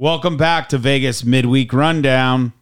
Welcome 0.00 0.38
back 0.38 0.70
to 0.70 0.78
Vegas 0.78 1.24
Midweek 1.24 1.74
Rundown. 1.74 2.54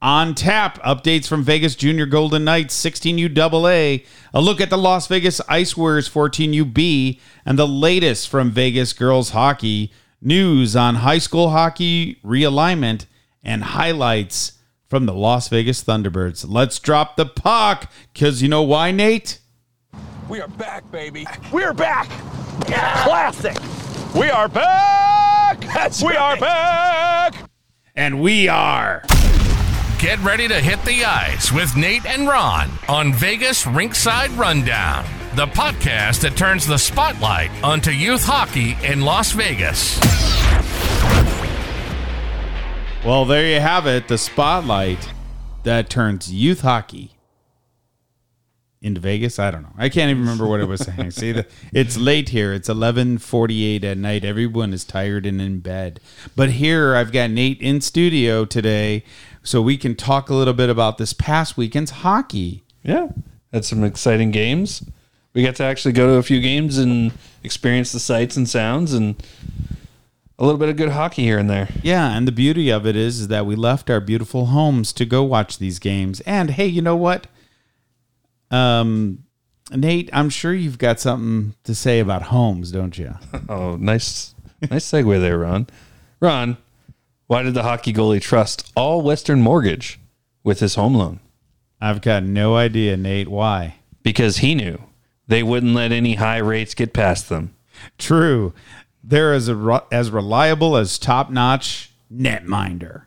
On 0.00 0.34
tap, 0.34 0.78
updates 0.82 1.28
from 1.28 1.42
Vegas 1.42 1.74
Junior 1.74 2.06
Golden 2.06 2.42
Knights 2.42 2.82
16U 2.82 3.36
AA, 3.36 4.02
a 4.32 4.40
look 4.40 4.62
at 4.62 4.70
the 4.70 4.78
Las 4.78 5.06
Vegas 5.06 5.42
Ice 5.46 5.76
Warriors 5.76 6.08
14UB, 6.08 7.20
and 7.44 7.58
the 7.58 7.68
latest 7.68 8.30
from 8.30 8.50
Vegas 8.50 8.94
girls 8.94 9.32
hockey, 9.32 9.92
news 10.22 10.74
on 10.74 10.94
high 10.94 11.18
school 11.18 11.50
hockey 11.50 12.18
realignment, 12.24 13.04
and 13.44 13.62
highlights 13.62 14.52
from 14.88 15.04
the 15.04 15.12
Las 15.12 15.48
Vegas 15.48 15.84
Thunderbirds. 15.84 16.46
Let's 16.48 16.78
drop 16.78 17.16
the 17.16 17.26
puck, 17.26 17.92
because 18.14 18.40
you 18.40 18.48
know 18.48 18.62
why, 18.62 18.90
Nate? 18.90 19.38
We 20.30 20.40
are 20.40 20.48
back, 20.48 20.90
baby. 20.90 21.26
We 21.52 21.62
are 21.62 21.74
back. 21.74 22.08
Classic. 22.64 23.58
We 24.14 24.30
are 24.30 24.48
back. 24.48 25.29
That's 25.62 26.02
we 26.02 26.16
are 26.16 26.36
back. 26.36 27.34
And 27.94 28.20
we 28.20 28.48
are. 28.48 29.02
Get 29.98 30.18
ready 30.20 30.48
to 30.48 30.60
hit 30.60 30.82
the 30.84 31.04
ice 31.04 31.52
with 31.52 31.76
Nate 31.76 32.06
and 32.06 32.26
Ron 32.26 32.70
on 32.88 33.12
Vegas 33.12 33.64
Rinkside 33.64 34.36
Rundown, 34.38 35.04
the 35.36 35.46
podcast 35.46 36.22
that 36.22 36.36
turns 36.36 36.66
the 36.66 36.78
spotlight 36.78 37.50
onto 37.62 37.90
youth 37.90 38.24
hockey 38.24 38.76
in 38.82 39.02
Las 39.02 39.32
Vegas. 39.32 40.00
Well, 43.04 43.24
there 43.24 43.46
you 43.46 43.60
have 43.60 43.86
it, 43.86 44.08
the 44.08 44.18
spotlight 44.18 45.10
that 45.64 45.90
turns 45.90 46.32
youth 46.32 46.62
hockey 46.62 47.12
into 48.82 49.00
Vegas. 49.00 49.38
I 49.38 49.50
don't 49.50 49.62
know. 49.62 49.74
I 49.76 49.88
can't 49.88 50.10
even 50.10 50.22
remember 50.22 50.46
what 50.46 50.60
it 50.60 50.68
was 50.68 50.80
saying. 50.80 51.10
See, 51.10 51.32
the, 51.32 51.46
it's 51.72 51.96
late 51.96 52.30
here. 52.30 52.52
It's 52.52 52.68
eleven 52.68 53.18
forty-eight 53.18 53.84
at 53.84 53.98
night. 53.98 54.24
Everyone 54.24 54.72
is 54.72 54.84
tired 54.84 55.26
and 55.26 55.40
in 55.40 55.60
bed. 55.60 56.00
But 56.34 56.52
here, 56.52 56.94
I've 56.94 57.12
got 57.12 57.30
Nate 57.30 57.60
in 57.60 57.80
studio 57.80 58.44
today, 58.44 59.04
so 59.42 59.60
we 59.60 59.76
can 59.76 59.94
talk 59.94 60.30
a 60.30 60.34
little 60.34 60.54
bit 60.54 60.70
about 60.70 60.98
this 60.98 61.12
past 61.12 61.56
weekend's 61.56 61.90
hockey. 61.90 62.62
Yeah, 62.82 63.08
had 63.52 63.64
some 63.64 63.84
exciting 63.84 64.30
games. 64.30 64.82
We 65.34 65.42
got 65.42 65.56
to 65.56 65.64
actually 65.64 65.92
go 65.92 66.06
to 66.08 66.14
a 66.14 66.22
few 66.22 66.40
games 66.40 66.78
and 66.78 67.12
experience 67.44 67.92
the 67.92 68.00
sights 68.00 68.36
and 68.36 68.48
sounds 68.48 68.92
and 68.92 69.22
a 70.38 70.44
little 70.44 70.58
bit 70.58 70.70
of 70.70 70.76
good 70.76 70.88
hockey 70.88 71.22
here 71.22 71.38
and 71.38 71.48
there. 71.48 71.68
Yeah, 71.82 72.16
and 72.16 72.26
the 72.26 72.32
beauty 72.32 72.70
of 72.70 72.86
it 72.86 72.96
is, 72.96 73.20
is 73.20 73.28
that 73.28 73.44
we 73.44 73.54
left 73.54 73.90
our 73.90 74.00
beautiful 74.00 74.46
homes 74.46 74.92
to 74.94 75.04
go 75.04 75.22
watch 75.22 75.58
these 75.58 75.78
games. 75.78 76.20
And 76.22 76.50
hey, 76.50 76.66
you 76.66 76.80
know 76.82 76.96
what? 76.96 77.26
Um, 78.50 79.24
Nate, 79.72 80.10
I'm 80.12 80.30
sure 80.30 80.52
you've 80.52 80.78
got 80.78 80.98
something 81.00 81.54
to 81.64 81.74
say 81.74 82.00
about 82.00 82.22
homes, 82.22 82.72
don't 82.72 82.96
you? 82.98 83.14
Oh, 83.48 83.76
nice, 83.76 84.34
nice 84.70 84.86
segue 84.86 85.20
there, 85.20 85.38
Ron. 85.38 85.66
Ron, 86.20 86.56
why 87.26 87.42
did 87.42 87.54
the 87.54 87.62
hockey 87.62 87.92
goalie 87.92 88.20
trust 88.20 88.70
all 88.76 89.02
Western 89.02 89.40
Mortgage 89.40 89.98
with 90.44 90.60
his 90.60 90.74
home 90.74 90.94
loan? 90.94 91.20
I've 91.80 92.00
got 92.00 92.22
no 92.22 92.56
idea, 92.56 92.96
Nate. 92.96 93.28
Why? 93.28 93.76
Because 94.02 94.38
he 94.38 94.54
knew 94.54 94.80
they 95.26 95.42
wouldn't 95.42 95.74
let 95.74 95.92
any 95.92 96.14
high 96.14 96.38
rates 96.38 96.74
get 96.74 96.92
past 96.92 97.28
them. 97.28 97.54
True. 97.98 98.52
They're 99.02 99.32
as 99.32 99.48
a, 99.48 99.84
as 99.90 100.10
reliable 100.10 100.76
as 100.76 100.98
top-notch 100.98 101.90
netminder. 102.12 103.02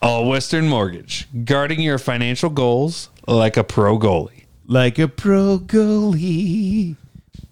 All 0.00 0.28
Western 0.28 0.68
Mortgage, 0.68 1.26
guarding 1.44 1.80
your 1.80 1.98
financial 1.98 2.50
goals 2.50 3.10
like 3.26 3.56
a 3.56 3.64
pro 3.64 3.98
goalie. 3.98 4.44
Like 4.70 4.98
a 4.98 5.08
pro 5.08 5.58
goalie. 5.58 6.96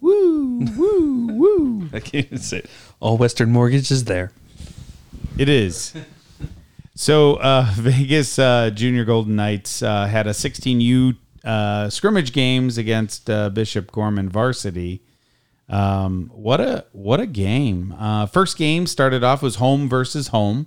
Woo, 0.03 0.59
woo, 0.77 1.27
woo. 1.33 1.89
I 1.95 2.01
can't 2.01 2.27
even 2.27 2.37
say 2.37 2.59
it. 2.59 2.71
All 3.01 3.17
Western 3.17 3.51
Mortgage 3.51 3.91
is 3.91 4.05
there. 4.05 4.33
It 5.39 5.49
is. 5.49 5.95
So 6.95 7.37
uh, 7.37 7.71
Vegas 7.75 8.39
uh, 8.39 8.69
Junior 8.69 9.07
Golden 9.07 9.35
Knights 9.35 9.83
uh, 9.83 10.05
had 10.05 10.27
a 10.27 10.31
16U 10.31 11.17
uh, 11.43 11.89
scrimmage 11.89 12.35
games 12.35 12.77
against 12.77 13.31
uh, 13.31 13.49
Bishop 13.49 13.91
Gorman 13.93 14.29
Varsity. 14.29 15.01
Um, 15.71 16.31
what 16.35 16.61
a 16.61 16.85
what 16.93 17.19
a 17.19 17.27
game! 17.27 17.95
Uh, 17.99 18.27
first 18.27 18.59
game 18.59 18.87
started 18.87 19.25
off 19.25 19.43
was 19.43 19.57
home 19.57 19.89
versus 19.89 20.29
home. 20.29 20.67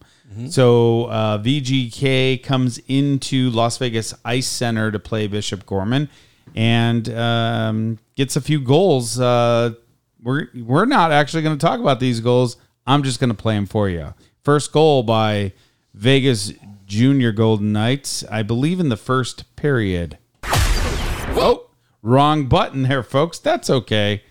So 0.49 1.05
uh, 1.05 1.39
VGK 1.39 2.43
comes 2.43 2.79
into 2.87 3.49
Las 3.49 3.77
Vegas 3.77 4.13
Ice 4.23 4.47
Center 4.47 4.91
to 4.91 4.99
play 4.99 5.25
Bishop 5.27 5.65
Gorman 5.65 6.07
and 6.55 7.09
um, 7.09 7.99
gets 8.15 8.35
a 8.35 8.41
few 8.41 8.59
goals. 8.59 9.19
Uh, 9.19 9.73
we're 10.21 10.47
we're 10.55 10.85
not 10.85 11.11
actually 11.11 11.43
going 11.43 11.57
to 11.57 11.65
talk 11.65 11.79
about 11.79 11.99
these 11.99 12.19
goals. 12.19 12.57
I'm 12.85 13.03
just 13.03 13.19
going 13.19 13.29
to 13.29 13.35
play 13.35 13.55
them 13.55 13.65
for 13.65 13.89
you. 13.89 14.13
First 14.43 14.71
goal 14.71 15.03
by 15.03 15.53
Vegas 15.93 16.53
Junior 16.85 17.31
Golden 17.31 17.71
Knights, 17.71 18.23
I 18.31 18.41
believe 18.41 18.79
in 18.79 18.89
the 18.89 18.97
first 18.97 19.55
period. 19.55 20.17
Oh, 20.43 21.69
wrong 22.01 22.47
button 22.47 22.83
there, 22.83 23.03
folks. 23.03 23.37
That's 23.37 23.69
okay. 23.69 24.23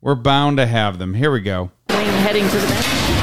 We're 0.00 0.14
bound 0.14 0.56
to 0.56 0.66
have 0.66 0.98
them. 0.98 1.14
Here 1.14 1.30
we 1.30 1.40
go. 1.40 1.70
Heading 1.88 2.48
to 2.48 2.58
the. 2.58 3.15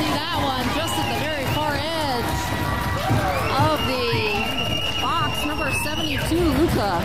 See 0.00 0.10
that 0.16 0.38
one, 0.40 0.64
just 0.74 0.94
at 0.96 1.06
the 1.12 1.20
very 1.20 1.44
far 1.52 1.76
edge 1.76 2.32
of 3.68 3.78
the 3.86 5.00
box. 5.00 5.44
Number 5.44 5.70
72, 5.84 6.34
Luca 6.34 7.00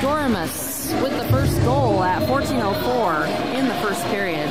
Dormus 0.00 1.00
with 1.00 1.16
the 1.16 1.28
first 1.28 1.62
goal 1.62 2.02
at 2.02 2.26
14:04 2.28 3.26
in 3.54 3.68
the 3.68 3.74
first 3.74 4.04
period. 4.06 4.48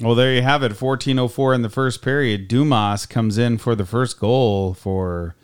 Well, 0.00 0.16
there 0.16 0.34
you 0.34 0.42
have 0.42 0.64
it. 0.64 0.72
1404 0.72 1.54
in 1.54 1.62
the 1.62 1.70
first 1.70 2.02
period. 2.02 2.48
Dumas 2.48 3.06
comes 3.06 3.38
in 3.38 3.58
for 3.58 3.76
the 3.76 3.86
first 3.86 4.18
goal 4.18 4.74
for 4.74 5.36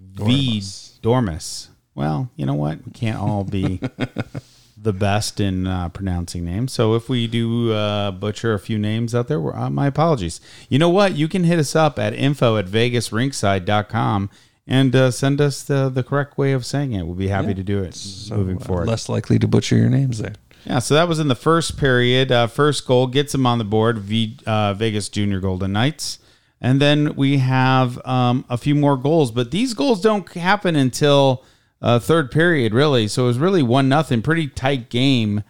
V 0.00 0.60
Dormus. 1.02 1.68
Well, 1.94 2.30
you 2.34 2.46
know 2.46 2.54
what? 2.54 2.84
We 2.84 2.90
can't 2.92 3.18
all 3.18 3.44
be 3.44 3.80
the 4.76 4.92
best 4.92 5.40
in 5.40 5.66
uh, 5.66 5.88
pronouncing 5.88 6.44
names. 6.44 6.72
So 6.72 6.94
if 6.94 7.08
we 7.08 7.26
do 7.26 7.72
uh, 7.72 8.10
butcher 8.10 8.52
a 8.52 8.58
few 8.58 8.78
names 8.78 9.14
out 9.14 9.26
there, 9.28 9.40
we're- 9.40 9.56
uh, 9.56 9.70
my 9.70 9.86
apologies. 9.86 10.40
You 10.68 10.78
know 10.78 10.90
what? 10.90 11.14
You 11.16 11.28
can 11.28 11.44
hit 11.44 11.58
us 11.58 11.74
up 11.74 11.98
at 11.98 12.12
info 12.12 12.56
at 12.58 12.66
vegasrinkside.com 12.66 14.30
and 14.66 14.96
uh, 14.96 15.10
send 15.10 15.40
us 15.40 15.62
the, 15.62 15.88
the 15.88 16.02
correct 16.02 16.36
way 16.38 16.52
of 16.52 16.66
saying 16.66 16.92
it. 16.92 17.04
We'll 17.06 17.14
be 17.14 17.28
happy 17.28 17.54
to 17.54 17.62
do 17.62 17.82
it 17.82 17.96
moving 18.30 18.58
forward. 18.58 18.88
Less 18.88 19.08
likely 19.08 19.38
to 19.38 19.46
butcher 19.48 19.76
your 19.76 19.88
names 19.88 20.18
there. 20.18 20.34
Yeah, 20.64 20.80
so 20.80 20.94
that 20.94 21.06
was 21.06 21.20
in 21.20 21.28
the 21.28 21.36
first 21.36 21.78
period. 21.78 22.32
Uh, 22.32 22.48
first 22.48 22.86
goal 22.86 23.06
gets 23.06 23.32
him 23.34 23.46
on 23.46 23.58
the 23.58 23.64
board, 23.64 23.98
v, 23.98 24.36
uh, 24.46 24.74
Vegas 24.74 25.08
Junior 25.08 25.38
Golden 25.38 25.72
Knights. 25.72 26.18
And 26.60 26.80
then 26.80 27.14
we 27.14 27.38
have 27.38 28.04
um, 28.04 28.44
a 28.50 28.56
few 28.58 28.74
more 28.74 28.96
goals, 28.96 29.30
but 29.30 29.52
these 29.52 29.74
goals 29.74 30.00
don't 30.00 30.28
happen 30.32 30.74
until 30.74 31.44
uh, 31.82 31.98
third 31.98 32.30
period, 32.30 32.72
really. 32.74 33.08
So 33.08 33.24
it 33.24 33.28
was 33.28 33.38
really 33.38 33.62
one 33.62 33.88
nothing, 33.88 34.22
pretty 34.22 34.48
tight 34.48 34.88
game 34.88 35.42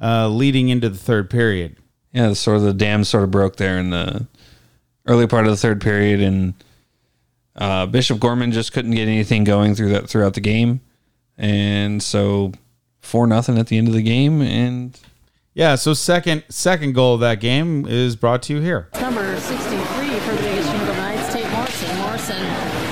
uh, 0.00 0.28
leading 0.28 0.68
into 0.68 0.88
the 0.88 0.98
third 0.98 1.30
period. 1.30 1.76
Yeah, 2.12 2.28
the 2.28 2.34
sort 2.34 2.58
of 2.58 2.62
the 2.62 2.74
dam 2.74 3.04
sort 3.04 3.24
of 3.24 3.30
broke 3.30 3.56
there 3.56 3.78
in 3.78 3.90
the 3.90 4.26
early 5.06 5.26
part 5.26 5.46
of 5.46 5.50
the 5.50 5.56
third 5.56 5.80
period, 5.80 6.20
and 6.20 6.54
uh, 7.56 7.86
Bishop 7.86 8.20
Gorman 8.20 8.52
just 8.52 8.72
couldn't 8.72 8.92
get 8.92 9.08
anything 9.08 9.44
going 9.44 9.74
through 9.74 9.90
that 9.90 10.08
throughout 10.08 10.34
the 10.34 10.40
game, 10.40 10.80
and 11.38 12.02
so 12.02 12.52
four 13.00 13.26
nothing 13.26 13.58
at 13.58 13.66
the 13.68 13.78
end 13.78 13.88
of 13.88 13.94
the 13.94 14.02
game, 14.02 14.42
and 14.42 14.98
Yeah, 15.54 15.74
so 15.76 15.94
second 15.94 16.44
second 16.50 16.94
goal 16.94 17.14
of 17.14 17.20
that 17.20 17.40
game 17.40 17.86
is 17.86 18.14
brought 18.14 18.42
to 18.44 18.54
you 18.54 18.60
here. 18.60 18.88
Number 19.00 19.38
63 19.40 19.78
for 20.20 20.32
the 20.32 20.42
Vegas 20.42 20.70
Junior 20.70 20.86
Knights, 20.94 21.32
Tate 21.32 21.50
Morrison. 21.50 21.98
Morrison 21.98 22.42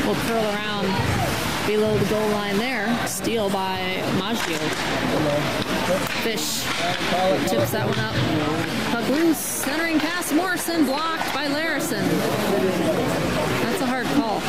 will 0.06 0.14
curl 0.14 0.44
around 0.54 1.66
below 1.66 1.96
the 1.98 2.06
goal 2.08 2.28
line 2.30 2.56
there. 2.58 2.69
Steal 3.30 3.48
by 3.50 4.02
Maggio. 4.18 4.58
Fish 6.26 6.66
tips 7.48 7.70
that 7.70 7.86
one 7.86 8.00
up. 8.00 8.16
Puck 8.90 9.08
loose, 9.08 9.38
centering 9.38 10.00
pass. 10.00 10.32
Morrison 10.32 10.84
blocked 10.84 11.32
by 11.32 11.46
Larison. 11.46 12.02
That's 13.62 13.80
a 13.82 13.86
hard 13.86 14.06
call. 14.18 14.40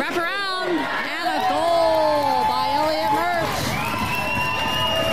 Wrap 0.00 0.16
around 0.16 0.80
and 0.80 1.28
a 1.28 1.44
goal 1.52 2.40
by 2.48 2.72
Elliot 2.80 3.12
Murch. 3.12 3.60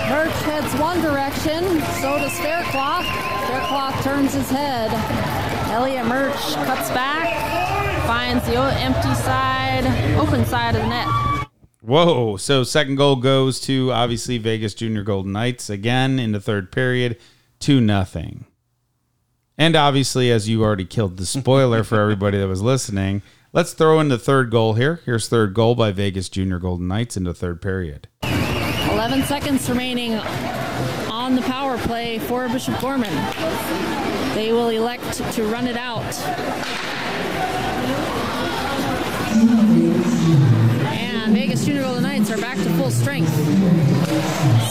Murch 0.07 0.39
heads 0.47 0.73
one 0.79 1.01
direction, 1.01 1.83
so 1.99 2.17
does 2.19 2.39
Faircloth. 2.39 3.03
Faircloth 3.51 4.01
turns 4.01 4.33
his 4.33 4.49
head. 4.49 4.89
Elliot 5.73 6.05
Murch 6.05 6.55
cuts 6.63 6.89
back, 6.91 7.27
finds 8.07 8.47
the 8.47 8.55
empty 8.55 9.13
side, 9.15 9.83
open 10.17 10.45
side 10.45 10.77
of 10.77 10.81
the 10.83 10.87
net. 10.87 11.32
Whoa. 11.85 12.37
So 12.37 12.63
second 12.63 12.95
goal 12.95 13.17
goes 13.17 13.59
to 13.61 13.91
obviously 13.91 14.37
Vegas 14.37 14.73
Junior 14.73 15.03
Golden 15.03 15.33
Knights 15.33 15.69
again 15.69 16.17
in 16.17 16.31
the 16.31 16.39
third 16.39 16.71
period, 16.71 17.17
2 17.59 17.81
nothing. 17.81 18.45
And 19.57 19.75
obviously, 19.75 20.31
as 20.31 20.47
you 20.47 20.63
already 20.63 20.85
killed 20.85 21.17
the 21.17 21.25
spoiler 21.25 21.83
for 21.83 21.99
everybody 21.99 22.39
that 22.39 22.47
was 22.47 22.61
listening, 22.61 23.21
let's 23.51 23.73
throw 23.73 23.99
in 23.99 24.07
the 24.07 24.17
third 24.17 24.49
goal 24.49 24.75
here. 24.75 25.01
Here's 25.05 25.27
third 25.27 25.53
goal 25.53 25.75
by 25.75 25.91
Vegas 25.91 26.29
Junior 26.29 26.57
Golden 26.57 26.87
Knights 26.87 27.17
in 27.17 27.25
the 27.25 27.33
third 27.33 27.61
period. 27.61 28.07
11 28.23 29.23
seconds 29.23 29.69
remaining 29.69 30.15
on 31.11 31.35
the 31.35 31.41
power 31.41 31.77
play 31.79 32.17
for 32.17 32.47
Bishop 32.47 32.79
Gorman. 32.79 33.13
They 34.35 34.53
will 34.53 34.69
elect 34.69 35.21
to 35.33 35.43
run 35.43 35.67
it 35.67 35.75
out. 35.75 36.01
Back 42.53 42.63
to 42.63 42.69
full 42.73 42.91
strength. 42.91 43.33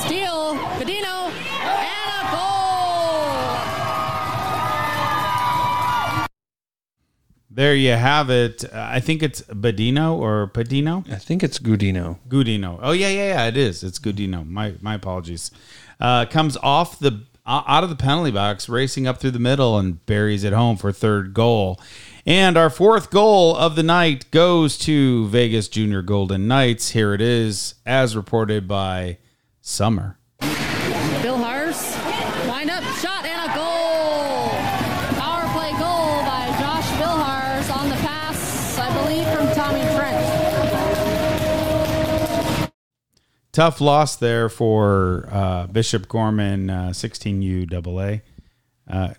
Steal, 0.05 0.55
Godino, 0.79 1.31
and 1.63 2.13
a 2.15 2.23
goal! 2.31 3.49
There 7.51 7.75
you 7.75 7.91
have 7.91 8.31
it. 8.31 8.65
Uh, 8.65 8.89
I 8.89 9.01
think 9.01 9.23
it's 9.23 9.43
Badino 9.43 10.15
or 10.15 10.47
Padino. 10.47 11.05
I 11.11 11.17
think 11.17 11.43
it's 11.43 11.59
Gudino. 11.59 12.19
Gudino. 12.29 12.79
Oh 12.81 12.93
yeah, 12.93 13.09
yeah, 13.09 13.29
yeah. 13.35 13.47
It 13.47 13.57
is. 13.57 13.83
It's 13.83 13.99
Gudino. 13.99 14.49
My 14.49 14.75
my 14.81 14.95
apologies. 14.95 15.51
Uh, 15.99 16.25
comes 16.27 16.57
off 16.59 17.01
the 17.01 17.25
uh, 17.45 17.63
out 17.67 17.83
of 17.83 17.91
the 17.91 17.97
penalty 17.97 18.31
box, 18.31 18.69
racing 18.69 19.09
up 19.09 19.19
through 19.19 19.33
the 19.33 19.41
middle 19.41 19.77
and 19.77 20.07
buries 20.07 20.45
it 20.45 20.53
home 20.53 20.77
for 20.77 20.93
third 20.93 21.35
goal. 21.35 21.81
And 22.25 22.57
our 22.57 22.71
fourth 22.71 23.11
goal 23.11 23.57
of 23.57 23.75
the 23.75 23.83
night 23.83 24.31
goes 24.31 24.79
to 24.79 25.27
Vegas 25.27 25.67
Junior 25.67 26.03
Golden 26.03 26.47
Knights. 26.47 26.91
Here 26.91 27.13
it 27.15 27.21
is, 27.21 27.75
as 27.85 28.15
reported 28.15 28.69
by 28.69 29.19
Summer. 29.61 30.19
Bill 30.39 31.37
Hars, 31.37 31.83
wind 32.49 32.71
up, 32.71 32.85
shot, 32.99 33.25
and 33.25 33.51
a 33.51 33.55
goal. 33.57 34.51
Power 35.19 35.49
play 35.53 35.73
goal 35.73 36.23
by 36.23 36.47
Josh 36.61 36.87
Billhars 37.01 37.69
on 37.77 37.89
the 37.89 37.97
pass, 37.97 38.79
I 38.79 38.89
believe, 39.03 39.27
from 39.35 39.49
Tommy 39.57 39.81
Trent. 39.97 40.23
Tough 43.51 43.81
loss 43.81 44.15
there 44.15 44.49
for 44.49 45.29
uh, 45.29 45.67
Bishop 45.67 46.07
Gorman, 46.07 46.71
uh, 46.71 46.91
16U 46.91 47.67
AA. 47.75 48.21
Uh, 48.89 49.15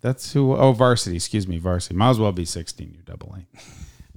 that's 0.00 0.32
who. 0.32 0.54
Oh, 0.54 0.72
varsity. 0.72 1.16
Excuse 1.16 1.46
me, 1.46 1.58
varsity. 1.58 1.94
Might 1.94 2.10
as 2.10 2.20
well 2.20 2.32
be 2.32 2.44
16U 2.44 3.08
AA. 3.08 3.40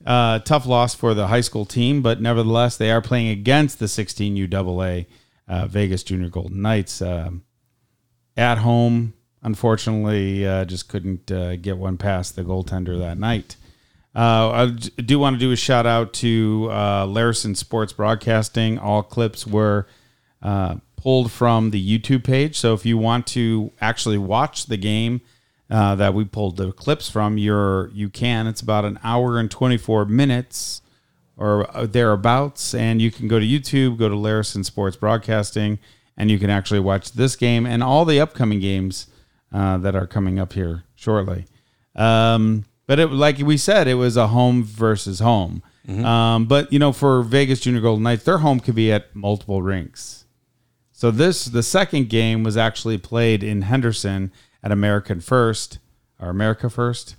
Uh, 0.06 0.40
tough 0.40 0.66
loss 0.66 0.94
for 0.94 1.14
the 1.14 1.28
high 1.28 1.42
school 1.42 1.66
team, 1.66 2.02
but 2.02 2.22
nevertheless, 2.22 2.76
they 2.76 2.92
are 2.92 3.02
playing 3.02 3.30
against 3.30 3.80
the 3.80 3.86
16U 3.86 4.54
AA 4.54 5.06
uh, 5.48 5.68
Vegas 5.68 6.04
Junior 6.04 6.30
Golden 6.30 6.62
Knights 6.62 7.02
um, 7.02 7.44
at 8.36 8.60
home. 8.60 9.14
Unfortunately, 9.42 10.48
uh, 10.48 10.66
just 10.66 10.88
couldn't 10.88 11.32
uh, 11.32 11.58
get 11.58 11.78
one 11.78 11.98
past 11.98 12.36
the 12.36 12.44
goaltender 12.44 12.98
that 13.00 13.18
night. 13.18 13.58
Uh, 14.16 14.50
I 14.50 15.02
do 15.02 15.20
want 15.20 15.36
to 15.36 15.40
do 15.40 15.52
a 15.52 15.56
shout 15.56 15.86
out 15.86 16.14
to 16.16 16.68
uh, 16.72 17.06
Larison 17.06 17.58
Sports 17.58 17.94
Broadcasting. 17.94 18.78
All 18.78 19.04
clips 19.04 19.48
were 19.48 19.88
uh, 20.42 20.76
pulled 20.98 21.32
from 21.32 21.72
the 21.72 22.00
YouTube 22.00 22.24
page. 22.24 22.58
So 22.58 22.74
if 22.74 22.86
you 22.86 22.98
want 22.98 23.26
to 23.28 23.72
actually 23.82 24.18
watch 24.18 24.68
the 24.68 24.78
game 24.78 25.22
uh, 25.74 25.96
that 25.96 26.14
we 26.14 26.24
pulled 26.24 26.58
the 26.58 26.72
clips 26.72 27.10
from, 27.10 27.40
you're 27.40 27.90
you 27.90 28.08
can. 28.08 28.46
It's 28.46 28.62
about 28.62 28.86
an 28.86 29.00
hour 29.04 29.40
and 29.40 29.50
24 29.50 30.06
minutes 30.06 30.84
or 31.36 31.68
thereabouts, 31.88 32.76
and 32.76 33.02
you 33.02 33.10
can 33.10 33.28
go 33.28 33.40
to 33.40 33.46
YouTube, 33.46 33.98
go 33.98 34.08
to 34.08 34.16
Larison 34.16 34.64
Sports 34.64 34.96
Broadcasting, 34.96 35.80
and 36.16 36.30
you 36.30 36.38
can 36.38 36.52
actually 36.52 36.80
watch 36.80 37.14
this 37.14 37.36
game 37.36 37.66
and 37.66 37.82
all 37.82 38.06
the 38.06 38.20
upcoming 38.20 38.60
games 38.60 39.08
uh, 39.52 39.78
that 39.80 39.96
are 39.96 40.06
coming 40.06 40.40
up 40.40 40.54
here 40.54 40.84
shortly. 40.94 41.48
Um, 41.96 42.66
but 42.86 43.00
it, 43.00 43.08
like 43.08 43.40
we 43.40 43.58
said, 43.58 43.88
it 43.88 43.96
was 43.96 44.16
a 44.16 44.28
home 44.28 44.64
versus 44.64 45.22
home. 45.22 45.64
Um, 46.06 46.46
but 46.46 46.72
you 46.72 46.78
know, 46.78 46.94
for 46.94 47.24
Vegas 47.24 47.62
Junior 47.62 47.82
Golden 47.82 48.04
Knights, 48.04 48.26
their 48.26 48.38
home 48.38 48.60
could 48.60 48.76
be 48.76 48.92
at 48.92 49.16
multiple 49.16 49.64
rinks. 49.64 50.26
So 50.92 51.10
this, 51.10 51.46
the 51.46 51.64
second 51.64 52.10
game, 52.10 52.44
was 52.44 52.58
actually 52.58 53.00
played 53.00 53.44
in 53.44 53.64
Henderson 53.64 54.32
at 54.64 54.72
American 54.72 55.20
First 55.20 55.80
or 56.20 56.30
America 56.30 56.70
First 56.70 57.16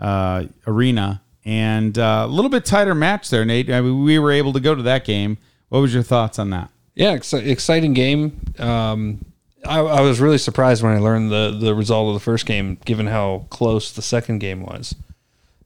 uh, 0.00 0.44
Arena, 0.66 1.22
and 1.44 1.98
uh, 1.98 2.24
a 2.26 2.30
little 2.30 2.50
bit 2.50 2.64
tighter 2.64 2.94
match 2.94 3.30
there, 3.30 3.44
Nate. 3.44 3.70
I 3.70 3.80
mean, 3.80 4.02
we 4.04 4.18
were 4.18 4.32
able 4.32 4.52
to 4.52 4.60
go 4.60 4.74
to 4.74 4.82
that 4.82 5.04
game. 5.04 5.38
What 5.68 5.80
was 5.80 5.92
your 5.92 6.02
thoughts 6.02 6.38
on 6.38 6.50
that? 6.50 6.70
Yeah, 6.94 7.10
ex- 7.10 7.32
exciting 7.32 7.94
game. 7.94 8.40
Um, 8.58 9.24
I, 9.64 9.80
I 9.80 10.00
was 10.00 10.20
really 10.20 10.38
surprised 10.38 10.82
when 10.82 10.92
I 10.94 10.98
learned 10.98 11.30
the 11.30 11.56
the 11.58 11.74
result 11.74 12.08
of 12.08 12.14
the 12.14 12.20
first 12.20 12.46
game, 12.46 12.78
given 12.84 13.06
how 13.06 13.46
close 13.50 13.92
the 13.92 14.02
second 14.02 14.38
game 14.38 14.62
was. 14.62 14.94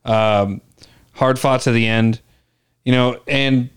Um, 0.05 0.61
hard 1.15 1.39
fought 1.39 1.61
to 1.63 1.73
the 1.73 1.87
end, 1.87 2.21
you 2.85 2.93
know, 2.93 3.21
and 3.29 3.71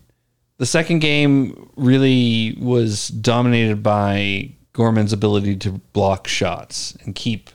the 0.58 0.66
second 0.66 1.00
game 1.00 1.70
really 1.76 2.56
was 2.58 3.08
dominated 3.08 3.82
by 3.82 4.52
Gorman's 4.76 5.12
ability 5.12 5.56
to 5.56 5.72
block 5.92 6.28
shots 6.28 6.96
and 7.04 7.14
keep 7.14 7.50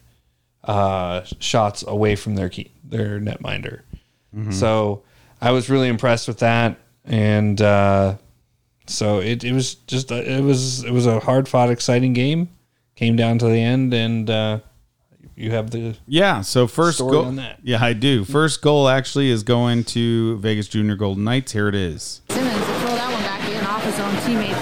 uh, 0.63 1.21
shots 1.39 1.83
away 1.87 2.15
from 2.15 2.35
their 2.35 2.49
key, 2.49 2.71
their 2.83 3.19
netminder. 3.19 3.81
So 4.51 5.03
I 5.41 5.51
was 5.51 5.69
really 5.69 5.87
impressed 5.89 6.27
with 6.27 6.39
that, 6.39 6.77
and 7.05 7.61
uh, 7.61 8.15
so 8.87 9.19
it, 9.19 9.43
it 9.43 9.51
was 9.53 9.75
just 9.75 10.09
a, 10.11 10.37
it 10.37 10.41
was 10.41 10.83
it 10.85 10.91
was 10.91 11.05
a 11.05 11.19
hard 11.19 11.47
fought, 11.49 11.69
exciting 11.69 12.13
game. 12.13 12.49
Came 12.95 13.15
down 13.17 13.37
to 13.39 13.45
the 13.45 13.57
end, 13.59 13.93
and 13.93 14.29
uh, 14.29 14.59
you 15.35 15.51
have 15.51 15.71
the 15.71 15.97
Yeah, 16.07 16.41
so 16.41 16.65
first 16.67 16.97
Story 16.99 17.11
goal. 17.13 17.25
on 17.25 17.35
that. 17.37 17.59
Yeah, 17.61 17.83
I 17.83 17.91
do. 17.93 18.23
First 18.23 18.61
goal 18.61 18.87
actually 18.87 19.29
is 19.31 19.43
going 19.43 19.83
to 19.85 20.37
Vegas 20.37 20.67
Junior 20.69 20.95
Golden 20.95 21.23
Knights. 21.25 21.51
Here 21.51 21.67
it 21.67 21.75
is. 21.75 22.21
Simmons 22.29 22.53
will 22.55 22.63
throw 22.79 22.95
that 22.95 23.11
one 23.11 23.23
back 23.23 23.49
in 23.49 23.65
off 23.65 23.83
his 23.83 23.99
own 23.99 24.13
teammate 24.23 24.60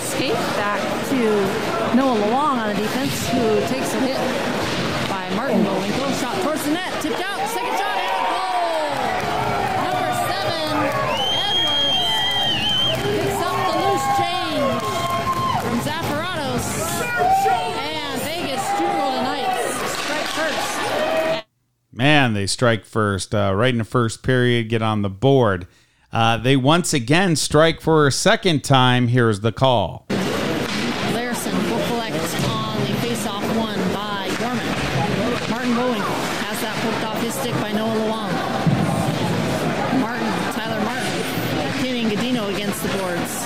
Man, 21.99 22.33
they 22.33 22.47
strike 22.47 22.85
first, 22.85 23.35
uh, 23.35 23.51
right 23.53 23.73
in 23.73 23.79
the 23.79 23.83
first 23.83 24.23
period, 24.23 24.69
get 24.69 24.81
on 24.81 25.01
the 25.01 25.09
board. 25.09 25.67
Uh, 26.13 26.37
they 26.37 26.55
once 26.55 26.93
again 26.93 27.35
strike 27.35 27.81
for 27.81 28.07
a 28.07 28.11
second 28.13 28.63
time. 28.63 29.09
Here's 29.09 29.41
the 29.41 29.51
call. 29.51 30.05
Larson 30.09 31.53
will 31.69 31.85
collect 31.87 32.15
on 32.47 32.79
the 32.79 32.93
face-off 33.03 33.43
one 33.57 33.77
by 33.91 34.31
Gorman. 34.39 34.65
Martin 35.51 35.73
Bowinkle 35.75 36.23
has 36.47 36.61
that 36.61 36.73
poked 36.79 37.03
off 37.03 37.21
his 37.21 37.33
stick 37.33 37.53
by 37.55 37.73
Noah 37.73 37.91
Luong. 37.91 38.31
Martin, 39.99 40.31
Tyler 40.55 40.79
Martin, 40.85 41.83
pinning 41.83 42.07
Godino 42.07 42.47
against 42.55 42.81
the 42.81 42.87
boards. 42.97 43.43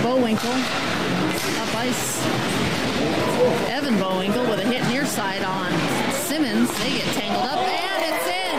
Bowinkle 0.00 0.56
up 1.60 1.74
ice. 1.76 2.24
Evan 3.68 3.96
Bowinkle 3.98 4.48
with 4.48 4.60
a 4.60 4.64
hit 4.64 4.82
near 4.88 5.04
side 5.04 5.42
on 5.42 5.97
Simmons. 6.38 6.70
They 6.78 6.90
get 6.90 7.06
tangled 7.14 7.46
up 7.46 7.58
and 7.58 8.02
it's 8.14 8.26
in. 8.30 8.58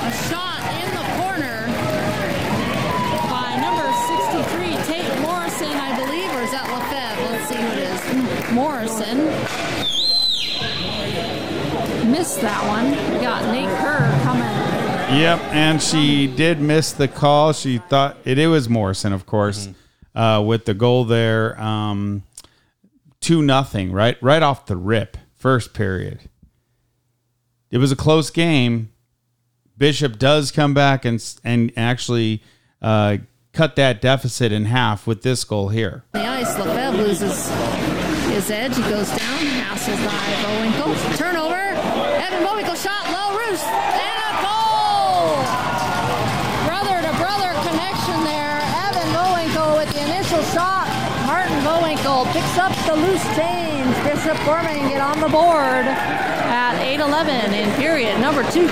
A 0.00 0.10
shot 0.24 0.64
in 0.80 0.88
the 0.96 1.04
corner 1.20 1.68
by 3.28 3.60
number 3.60 3.84
63, 4.08 4.72
Tate 4.86 5.20
Morrison, 5.20 5.76
I 5.76 5.94
believe, 6.02 6.30
or 6.34 6.40
is 6.40 6.50
that 6.52 6.66
Lefebvre? 6.72 7.24
Let's 7.30 7.48
see 7.48 7.56
who 7.56 7.66
it 7.66 7.78
is. 7.78 8.52
Morrison. 8.52 9.18
Missed 12.10 12.40
that 12.40 12.66
one. 12.68 12.92
We 13.12 13.20
got 13.20 13.44
Nate 13.52 13.68
Kerr 13.78 14.18
coming. 14.22 15.20
Yep, 15.20 15.40
and 15.52 15.82
she 15.82 16.26
did 16.26 16.58
miss 16.58 16.92
the 16.92 17.06
call. 17.06 17.52
She 17.52 17.76
thought 17.76 18.16
it, 18.24 18.38
it 18.38 18.46
was 18.46 18.66
Morrison, 18.70 19.12
of 19.12 19.26
course, 19.26 19.68
uh, 20.14 20.42
with 20.46 20.64
the 20.64 20.72
goal 20.72 21.04
there. 21.04 21.60
Um, 21.60 22.22
two 23.20 23.42
nothing, 23.42 23.92
right, 23.92 24.16
right 24.22 24.42
off 24.42 24.64
the 24.64 24.76
rip, 24.76 25.18
first 25.44 25.74
period. 25.74 26.20
It 27.70 27.76
was 27.76 27.92
a 27.92 27.96
close 27.96 28.30
game. 28.30 28.90
Bishop 29.76 30.18
does 30.18 30.50
come 30.50 30.72
back 30.72 31.04
and 31.04 31.20
and 31.44 31.70
actually 31.76 32.42
uh, 32.80 33.18
cut 33.52 33.76
that 33.76 34.00
deficit 34.00 34.52
in 34.52 34.64
half 34.64 35.06
with 35.06 35.20
this 35.20 35.44
goal 35.44 35.68
here. 35.68 36.02
The 36.12 36.26
ice, 36.26 36.58
Lefebvre 36.58 36.96
loses 36.96 37.46
his 38.32 38.50
edge. 38.50 38.74
He 38.74 38.82
goes 38.84 39.10
down, 39.10 39.44
hassles 39.60 40.00
by 40.06 40.24
Bowinkle. 40.40 41.18
Turnover. 41.18 41.60
Evan 42.24 42.40
Bowinkle 42.40 42.80
shot 42.82 43.04
low, 43.12 43.36
roost, 43.36 43.68
and 43.68 44.18
a 44.24 44.32
goal! 44.40 45.44
Brother 46.64 46.96
to 47.04 47.12
brother 47.20 47.52
connection 47.68 48.16
there. 48.24 48.64
Evan 48.88 49.08
Bowinkle 49.12 49.76
with 49.76 49.92
the 49.92 50.00
initial 50.08 50.40
shot. 50.56 50.88
Martin 51.28 51.60
Bowinkle 51.60 52.32
picks 52.54 52.58
up 52.58 52.86
the 52.86 52.94
loose 52.94 53.24
change. 53.36 53.94
Bishop 54.04 54.36
Gorman 54.44 54.88
get 54.88 55.00
on 55.00 55.20
the 55.20 55.28
board 55.28 55.86
at 55.86 56.78
8-11 56.78 57.52
in 57.52 57.74
period 57.80 58.20
number 58.20 58.48
two. 58.50 58.68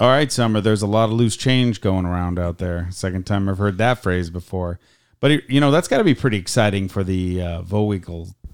All 0.00 0.08
right, 0.08 0.30
Summer. 0.30 0.60
There's 0.60 0.82
a 0.82 0.86
lot 0.86 1.04
of 1.04 1.12
loose 1.12 1.36
change 1.36 1.80
going 1.80 2.06
around 2.06 2.38
out 2.38 2.58
there. 2.58 2.88
Second 2.90 3.26
time 3.26 3.48
I've 3.48 3.58
heard 3.58 3.78
that 3.78 4.02
phrase 4.02 4.30
before. 4.30 4.78
But 5.20 5.50
you 5.50 5.60
know 5.60 5.70
that's 5.72 5.88
got 5.88 5.98
to 5.98 6.04
be 6.04 6.14
pretty 6.14 6.38
exciting 6.38 6.88
for 6.88 7.02
the 7.02 7.42
uh, 7.42 7.62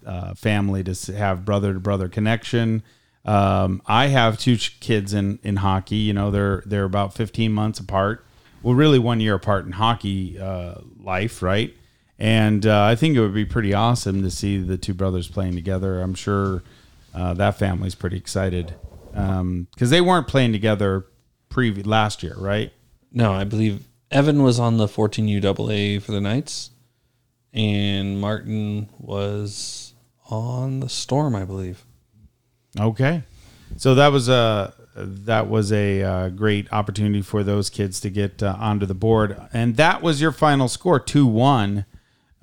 uh, 0.07 0.35
family 0.35 0.83
to 0.83 1.13
have 1.15 1.45
brother 1.45 1.75
to 1.75 1.81
brother 1.81 2.09
connection. 2.09 2.83
Um, 3.27 3.83
I 3.87 4.07
have 4.07 4.39
two 4.39 4.57
kids 4.57 5.13
in, 5.13 5.39
in 5.43 5.57
hockey. 5.57 5.97
You 5.97 6.15
know 6.15 6.31
they're 6.31 6.63
they're 6.65 6.85
about 6.85 7.13
15 7.13 7.53
months 7.53 7.79
apart. 7.79 8.25
Well, 8.63 8.75
really 8.75 8.99
one 8.99 9.21
year 9.21 9.35
apart 9.35 9.67
in 9.67 9.73
hockey 9.73 10.39
uh, 10.41 10.77
life, 10.99 11.43
right? 11.43 11.75
And 12.19 12.65
uh, 12.65 12.85
I 12.85 12.95
think 12.95 13.17
it 13.17 13.21
would 13.21 13.35
be 13.35 13.45
pretty 13.45 13.75
awesome 13.75 14.23
to 14.23 14.31
see 14.31 14.59
the 14.59 14.79
two 14.79 14.95
brothers 14.95 15.29
playing 15.29 15.55
together. 15.55 16.01
I'm 16.01 16.15
sure 16.15 16.63
uh, 17.15 17.35
that 17.35 17.59
family's 17.59 17.95
pretty 17.95 18.17
excited 18.17 18.75
because 19.11 19.91
they 19.91 20.01
weren't 20.01 20.27
playing 20.27 20.53
together 20.53 21.07
pre 21.49 21.73
last 21.73 22.23
year, 22.23 22.35
right? 22.37 22.73
No, 23.13 23.33
I 23.33 23.45
believe 23.45 23.87
Evan 24.11 24.43
was 24.43 24.59
on 24.59 24.77
the 24.77 24.89
14 24.89 25.27
UAA 25.27 26.03
for 26.03 26.13
the 26.13 26.21
Knights, 26.21 26.71
and 27.53 28.21
Martin 28.21 28.89
was 28.99 29.95
on 30.31 30.81
the 30.81 30.89
Storm, 30.89 31.35
I 31.37 31.45
believe. 31.45 31.85
Okay, 32.79 33.23
so 33.77 33.95
that 33.95 34.09
was 34.09 34.29
a 34.29 34.75
that 34.97 35.49
was 35.49 35.73
a 35.73 36.03
uh, 36.03 36.29
great 36.29 36.73
opportunity 36.73 37.23
for 37.23 37.43
those 37.43 37.71
kids 37.71 38.01
to 38.01 38.11
get 38.11 38.43
uh, 38.43 38.57
onto 38.59 38.87
the 38.87 38.95
board, 38.95 39.41
and 39.53 39.77
that 39.77 40.03
was 40.03 40.21
your 40.21 40.33
final 40.33 40.67
score. 40.67 40.99
Two 40.99 41.27
one 41.27 41.85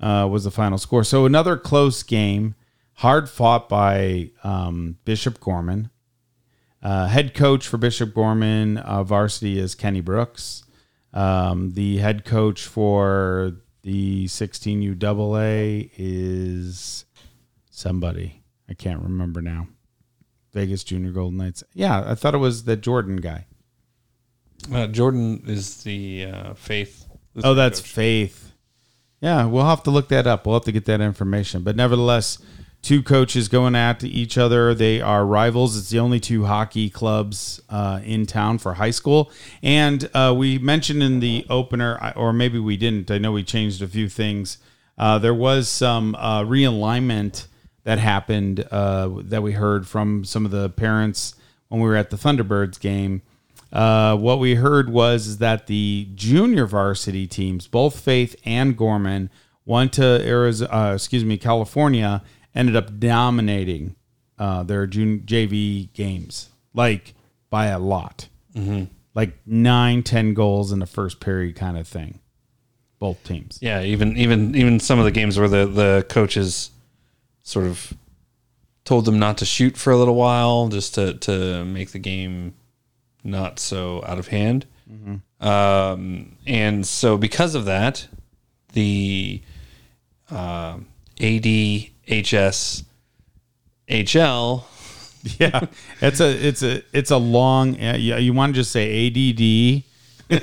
uh, 0.02 0.26
was 0.30 0.44
the 0.44 0.50
final 0.50 0.78
score. 0.78 1.04
So 1.04 1.24
another 1.24 1.56
close 1.56 2.02
game, 2.02 2.54
hard 2.94 3.28
fought 3.30 3.68
by 3.68 4.30
um, 4.42 4.98
Bishop 5.04 5.40
Gorman. 5.40 5.90
Uh, 6.82 7.06
head 7.06 7.32
coach 7.32 7.68
for 7.68 7.78
Bishop 7.78 8.12
Gorman 8.12 8.78
uh, 8.78 9.04
varsity 9.04 9.58
is 9.58 9.74
Kenny 9.74 10.00
Brooks. 10.00 10.64
Um, 11.14 11.70
the 11.72 11.98
head 11.98 12.24
coach 12.24 12.66
for 12.66 13.52
the 13.82 14.26
16 14.26 14.96
UAA 14.96 15.90
is 15.96 17.04
somebody 17.70 18.42
I 18.68 18.74
can't 18.74 19.02
remember 19.02 19.42
now. 19.42 19.68
Vegas 20.52 20.84
Junior 20.84 21.12
Golden 21.12 21.38
Knights. 21.38 21.62
Yeah, 21.74 22.04
I 22.06 22.14
thought 22.14 22.34
it 22.34 22.38
was 22.38 22.64
the 22.64 22.76
Jordan 22.76 23.16
guy. 23.16 23.46
Uh, 24.72 24.86
Jordan 24.86 25.42
is 25.46 25.82
the 25.82 26.26
uh, 26.26 26.54
Faith. 26.54 27.06
Oh, 27.42 27.54
that's 27.54 27.80
Faith. 27.80 28.51
Yeah, 29.22 29.46
we'll 29.46 29.64
have 29.64 29.84
to 29.84 29.90
look 29.92 30.08
that 30.08 30.26
up. 30.26 30.44
We'll 30.44 30.56
have 30.56 30.64
to 30.64 30.72
get 30.72 30.84
that 30.86 31.00
information. 31.00 31.62
But 31.62 31.76
nevertheless, 31.76 32.38
two 32.82 33.04
coaches 33.04 33.46
going 33.46 33.76
at 33.76 34.02
each 34.02 34.36
other. 34.36 34.74
They 34.74 35.00
are 35.00 35.24
rivals. 35.24 35.78
It's 35.78 35.90
the 35.90 36.00
only 36.00 36.18
two 36.18 36.46
hockey 36.46 36.90
clubs 36.90 37.60
uh, 37.70 38.00
in 38.04 38.26
town 38.26 38.58
for 38.58 38.74
high 38.74 38.90
school. 38.90 39.30
And 39.62 40.10
uh, 40.12 40.34
we 40.36 40.58
mentioned 40.58 41.04
in 41.04 41.20
the 41.20 41.46
opener, 41.48 42.12
or 42.16 42.32
maybe 42.32 42.58
we 42.58 42.76
didn't. 42.76 43.12
I 43.12 43.18
know 43.18 43.30
we 43.30 43.44
changed 43.44 43.80
a 43.80 43.86
few 43.86 44.08
things. 44.08 44.58
Uh, 44.98 45.18
there 45.18 45.34
was 45.34 45.68
some 45.68 46.16
uh, 46.16 46.42
realignment 46.42 47.46
that 47.84 48.00
happened 48.00 48.66
uh, 48.72 49.08
that 49.22 49.42
we 49.42 49.52
heard 49.52 49.86
from 49.86 50.24
some 50.24 50.44
of 50.44 50.50
the 50.50 50.68
parents 50.68 51.36
when 51.68 51.80
we 51.80 51.88
were 51.88 51.96
at 51.96 52.10
the 52.10 52.16
Thunderbirds 52.16 52.80
game. 52.80 53.22
Uh, 53.72 54.16
what 54.16 54.38
we 54.38 54.56
heard 54.56 54.90
was 54.90 55.38
that 55.38 55.66
the 55.66 56.08
junior 56.14 56.66
varsity 56.66 57.26
teams, 57.26 57.66
both 57.66 57.98
Faith 57.98 58.36
and 58.44 58.76
Gorman, 58.76 59.30
went 59.64 59.94
to 59.94 60.02
Arizona, 60.02 60.72
uh, 60.72 60.94
excuse 60.94 61.24
me, 61.24 61.38
California, 61.38 62.22
ended 62.54 62.76
up 62.76 62.98
dominating 62.98 63.96
uh, 64.38 64.62
their 64.62 64.86
jun- 64.86 65.20
JV 65.20 65.92
games, 65.94 66.50
like 66.74 67.14
by 67.48 67.66
a 67.66 67.78
lot, 67.78 68.28
mm-hmm. 68.54 68.84
like 69.14 69.38
nine, 69.46 70.02
ten 70.02 70.34
goals 70.34 70.70
in 70.70 70.78
the 70.78 70.86
first 70.86 71.20
period, 71.20 71.56
kind 71.56 71.78
of 71.78 71.88
thing. 71.88 72.18
Both 72.98 73.24
teams. 73.24 73.58
Yeah, 73.60 73.82
even 73.82 74.16
even 74.16 74.54
even 74.54 74.80
some 74.80 74.98
of 74.98 75.04
the 75.04 75.10
games 75.10 75.38
where 75.38 75.48
the 75.48 75.66
the 75.66 76.06
coaches 76.08 76.70
sort 77.42 77.66
of 77.66 77.94
told 78.84 79.06
them 79.06 79.18
not 79.18 79.38
to 79.38 79.44
shoot 79.44 79.76
for 79.76 79.92
a 79.92 79.96
little 79.96 80.14
while, 80.14 80.68
just 80.68 80.94
to 80.94 81.14
to 81.14 81.64
make 81.64 81.90
the 81.90 81.98
game 81.98 82.54
not 83.24 83.58
so 83.58 84.02
out 84.06 84.18
of 84.18 84.28
hand. 84.28 84.66
Um, 85.40 86.36
and 86.46 86.86
so 86.86 87.16
because 87.16 87.54
of 87.54 87.64
that, 87.64 88.06
the 88.74 89.42
uh, 90.30 90.76
ADHS 91.16 92.84
HL 93.88 94.64
Yeah, 95.38 95.66
it's 96.00 96.20
a 96.20 96.46
it's 96.46 96.62
a 96.62 96.82
it's 96.92 97.10
a 97.10 97.16
long. 97.16 97.74
Yeah, 97.76 97.96
you 97.96 98.32
want 98.32 98.54
to 98.54 98.60
just 98.60 98.70
say 98.72 99.06
ADD. 99.06 99.84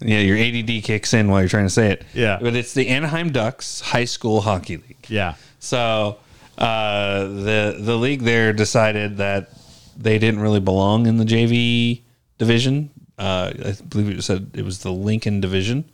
Yeah, 0.00 0.18
your 0.20 0.36
ADD 0.36 0.84
kicks 0.84 1.14
in 1.14 1.28
while 1.30 1.40
you're 1.40 1.48
trying 1.48 1.66
to 1.66 1.70
say 1.70 1.90
it. 1.92 2.04
Yeah. 2.12 2.38
But 2.40 2.54
it's 2.54 2.74
the 2.74 2.88
Anaheim 2.88 3.32
Ducks 3.32 3.80
High 3.80 4.04
School 4.04 4.42
Hockey 4.42 4.76
League. 4.76 5.06
Yeah, 5.08 5.34
So 5.60 6.18
uh, 6.58 7.24
the 7.24 7.76
the 7.78 7.96
league 7.96 8.22
there 8.22 8.52
decided 8.52 9.16
that 9.16 9.50
they 9.98 10.18
didn't 10.18 10.40
really 10.40 10.60
belong 10.60 11.06
in 11.06 11.16
the 11.18 11.24
JV 11.24 12.02
division. 12.38 12.90
Uh, 13.18 13.52
I 13.64 13.74
believe 13.88 14.18
it 14.18 14.22
said 14.22 14.52
it 14.54 14.64
was 14.64 14.78
the 14.78 14.92
Lincoln 14.92 15.40
division. 15.40 15.84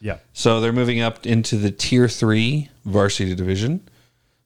yeah. 0.00 0.18
So 0.32 0.60
they're 0.60 0.72
moving 0.72 1.00
up 1.00 1.26
into 1.26 1.56
the 1.56 1.70
tier 1.72 2.08
three 2.08 2.70
varsity 2.84 3.34
division. 3.34 3.88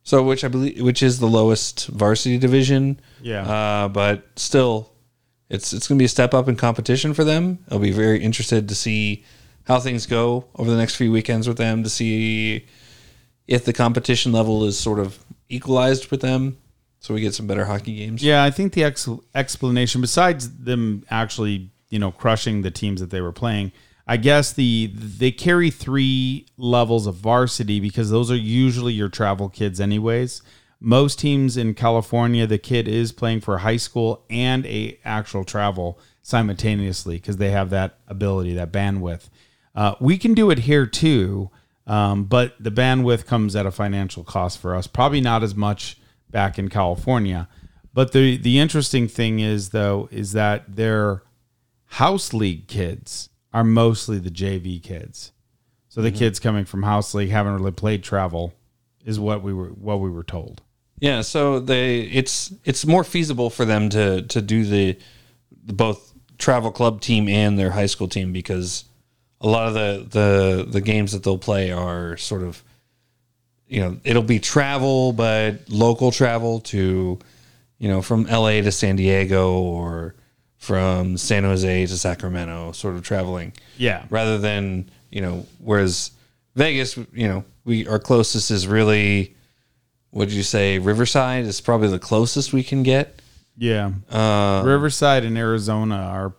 So 0.03 0.23
which 0.23 0.43
I 0.43 0.49
believe 0.49 0.81
which 0.81 1.03
is 1.03 1.21
the 1.21 1.27
lowest 1.27 1.87
varsity 1.89 2.39
division. 2.39 2.99
Yeah. 3.21 3.43
Uh, 3.43 3.89
but 3.89 4.25
still, 4.37 4.91
it's 5.51 5.73
it's 5.73 5.87
going 5.87 5.99
to 5.99 6.03
be 6.03 6.07
a 6.07 6.09
step 6.09 6.33
up 6.35 6.49
in 6.49 6.57
competition 6.57 7.13
for 7.15 7.23
them. 7.23 7.59
I'll 7.71 7.79
be 7.79 7.93
very 7.93 8.21
interested 8.23 8.69
to 8.71 8.75
see 8.75 9.25
how 9.65 9.79
things 9.79 10.07
go 10.07 10.47
over 10.57 10.71
the 10.71 10.77
next 10.77 10.97
few 10.97 11.13
weekends 11.13 11.47
with 11.47 11.59
them 11.59 11.85
to 11.85 11.91
see 11.91 12.67
if 13.47 13.65
the 13.65 13.73
competition 13.73 14.33
level 14.33 14.65
is 14.65 14.79
sort 14.79 14.99
of 14.99 15.23
equalized 15.49 16.11
with 16.11 16.21
them, 16.23 16.57
so 17.03 17.13
we 17.13 17.21
get 17.21 17.35
some 17.35 17.49
better 17.49 17.65
hockey 17.65 17.97
games. 17.97 18.23
Yeah, 18.23 18.45
I 18.45 18.53
think 18.53 18.75
the 18.75 18.85
ex- 18.85 19.09
explanation, 19.35 20.01
besides 20.01 20.59
them 20.59 21.05
actually, 21.11 21.71
you 21.91 21.99
know, 21.99 22.13
crushing 22.13 22.63
the 22.63 22.71
teams 22.71 23.01
that 23.01 23.11
they 23.11 23.21
were 23.21 23.33
playing, 23.33 23.73
I 24.07 24.17
guess 24.17 24.53
the 24.53 24.93
they 24.95 25.33
carry 25.33 25.71
three 25.71 26.47
levels 26.57 27.09
of 27.09 27.17
varsity 27.17 27.81
because 27.81 28.11
those 28.11 28.31
are 28.31 28.37
usually 28.37 28.93
your 28.93 29.09
travel 29.09 29.49
kids, 29.49 29.81
anyways. 29.81 30.43
Most 30.79 31.19
teams 31.19 31.57
in 31.57 31.75
California, 31.75 32.47
the 32.47 32.59
kid 32.59 32.87
is 32.87 33.11
playing 33.11 33.41
for 33.41 33.59
high 33.59 33.77
school 33.77 34.25
and 34.31 34.65
a 34.67 34.99
actual 35.05 35.45
travel 35.45 35.99
simultaneously 36.23 37.17
because 37.17 37.37
they 37.37 37.51
have 37.51 37.71
that 37.71 37.99
ability, 38.07 38.55
that 38.55 38.71
bandwidth. 38.71 39.29
Uh, 39.75 39.97
we 39.99 40.17
can 40.17 40.35
do 40.35 40.51
it 40.51 40.61
here 40.61 40.87
too, 40.87 41.51
um, 41.89 42.25
but 42.25 42.55
the 42.61 42.71
bandwidth 42.71 43.27
comes 43.27 43.57
at 43.57 43.67
a 43.67 43.73
financial 43.73 44.23
cost 44.23 44.59
for 44.59 44.77
us. 44.77 44.87
Probably 44.87 45.21
not 45.21 45.43
as 45.43 45.57
much 45.57 45.97
back 46.33 46.59
in 46.59 46.69
California. 46.69 47.49
But 47.95 48.13
the 48.13 48.37
the 48.37 48.59
interesting 48.59 49.07
thing 49.07 49.39
is 49.39 49.71
though 49.71 50.09
is 50.11 50.33
that 50.33 50.77
their 50.77 51.23
house 51.87 52.33
league 52.33 52.67
kids 52.67 53.29
are 53.53 53.65
mostly 53.65 54.19
the 54.19 54.31
JV 54.31 54.83
kids. 54.83 55.33
So 55.89 56.01
the 56.01 56.09
mm-hmm. 56.09 56.19
kids 56.19 56.41
coming 56.41 56.65
from 56.65 56.83
house 56.83 57.15
league 57.15 57.29
haven't 57.29 57.55
really 57.55 57.71
played 57.71 58.03
travel, 58.03 58.55
is 59.05 59.21
what 59.21 59.43
we 59.43 59.53
were 59.53 59.69
what 59.69 60.01
we 60.01 60.11
were 60.11 60.25
told. 60.25 60.63
Yeah, 61.01 61.21
so 61.23 61.61
they 61.61 62.03
it's 62.03 62.53
it's 62.65 62.87
more 62.87 63.05
feasible 63.05 63.51
for 63.51 63.65
them 63.65 63.89
to 63.91 64.23
to 64.23 64.41
do 64.41 64.65
the, 64.65 64.99
the 65.65 65.73
both 65.73 66.15
travel 66.39 66.71
club 66.71 67.01
team 67.01 67.29
and 67.29 67.59
their 67.59 67.71
high 67.71 67.87
school 67.87 68.09
team 68.09 68.33
because 68.33 68.85
a 69.41 69.49
lot 69.49 69.69
of 69.69 69.75
the 69.75 70.07
the 70.09 70.65
the 70.65 70.81
games 70.81 71.13
that 71.13 71.25
they'll 71.25 71.39
play 71.39 71.71
are 71.71 72.17
sort 72.17 72.43
of 72.43 72.63
you 73.73 73.81
know 73.81 73.97
it'll 74.05 74.23
be 74.23 74.39
travel 74.39 75.13
but 75.15 75.61
local 75.69 76.11
travel 76.13 76.61
to 76.61 77.19
you 77.79 77.89
know 77.89 78.03
from 78.03 78.25
LA 78.25 78.61
to 78.61 78.71
San 78.71 78.97
Diego 78.97 79.53
or 79.61 80.15
from 80.59 81.17
San 81.17 81.43
Jose 81.45 81.87
to 81.87 81.97
Sacramento 81.97 82.73
sort 82.73 82.95
of 82.97 83.03
traveling 83.03 83.53
Yeah. 83.79 84.05
rather 84.11 84.37
than 84.39 84.91
you 85.11 85.23
know 85.23 85.47
whereas 85.59 86.11
Vegas 86.55 86.97
you 86.97 87.27
know 87.29 87.45
we 87.65 87.87
our 87.89 87.99
closest 87.99 88.51
is 88.51 88.67
really 88.69 89.35
what 90.11 90.29
did 90.29 90.35
you 90.35 90.43
say 90.43 90.79
Riverside 90.79 91.47
is 91.47 91.61
probably 91.63 91.89
the 91.89 91.99
closest 91.99 92.53
we 92.53 92.63
can 92.63 92.83
get 92.83 93.21
Yeah. 93.57 93.93
uh, 94.11 94.63
Riverside 94.67 95.25
and 95.25 95.39
Arizona 95.39 95.97
are 95.97 96.35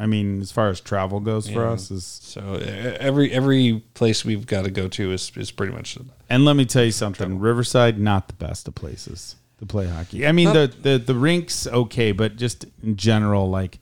I 0.00 0.06
mean, 0.06 0.40
as 0.40 0.50
far 0.50 0.70
as 0.70 0.80
travel 0.80 1.20
goes 1.20 1.50
for 1.50 1.66
us 1.66 1.90
is 1.90 2.06
so 2.06 2.54
every 2.54 3.30
every 3.32 3.82
place 3.92 4.24
we've 4.24 4.46
got 4.46 4.64
to 4.64 4.70
go 4.70 4.88
to 4.88 5.12
is 5.12 5.30
is 5.36 5.50
pretty 5.50 5.74
much 5.74 5.98
And 6.30 6.46
let 6.46 6.56
me 6.56 6.64
tell 6.64 6.84
you 6.84 6.90
something, 6.90 7.38
Riverside 7.38 8.00
not 8.00 8.28
the 8.28 8.34
best 8.34 8.66
of 8.66 8.74
places 8.74 9.36
to 9.58 9.66
play 9.66 9.86
hockey. 9.86 10.26
I 10.26 10.32
mean 10.32 10.54
the, 10.54 10.72
the 10.80 10.96
the 10.96 11.14
rinks 11.14 11.66
okay, 11.66 12.12
but 12.12 12.36
just 12.36 12.64
in 12.82 12.96
general, 12.96 13.50
like 13.50 13.78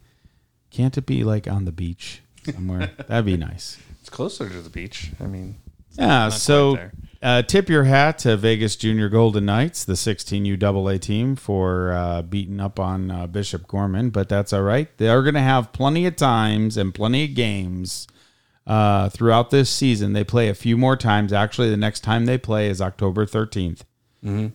can't 0.70 0.98
it 0.98 1.06
be 1.06 1.22
like 1.22 1.46
on 1.46 1.66
the 1.66 1.72
beach 1.72 2.20
somewhere? 2.44 2.90
That'd 3.06 3.24
be 3.24 3.36
nice. 3.36 3.78
it's 4.00 4.10
closer 4.10 4.48
to 4.48 4.60
the 4.60 4.70
beach 4.70 5.12
I 5.20 5.26
mean 5.26 5.56
Yeah, 5.92 6.06
Not 6.06 6.32
so 6.32 6.72
quite 6.72 6.80
there. 6.80 6.92
Uh, 7.22 7.42
tip 7.42 7.68
your 7.68 7.84
hat 7.84 8.18
to 8.20 8.36
Vegas 8.36 8.76
Junior 8.76 9.08
Golden 9.08 9.46
Knights, 9.46 9.84
the 9.84 9.94
16U 9.94 10.62
AA 10.62 10.98
team, 10.98 11.34
for 11.34 11.92
uh, 11.92 12.22
beating 12.22 12.60
up 12.60 12.78
on 12.78 13.10
uh, 13.10 13.26
Bishop 13.26 13.66
Gorman, 13.66 14.10
but 14.10 14.28
that's 14.28 14.52
all 14.52 14.62
right. 14.62 14.88
They 14.98 15.08
are 15.08 15.22
going 15.22 15.34
to 15.34 15.40
have 15.40 15.72
plenty 15.72 16.06
of 16.06 16.16
times 16.16 16.76
and 16.76 16.94
plenty 16.94 17.24
of 17.24 17.34
games 17.34 18.06
uh, 18.66 19.08
throughout 19.08 19.50
this 19.50 19.68
season. 19.68 20.12
They 20.12 20.24
play 20.24 20.48
a 20.48 20.54
few 20.54 20.76
more 20.76 20.96
times. 20.96 21.32
Actually, 21.32 21.70
the 21.70 21.76
next 21.76 22.00
time 22.00 22.26
they 22.26 22.38
play 22.38 22.68
is 22.68 22.80
October 22.80 23.26
13th. 23.26 23.80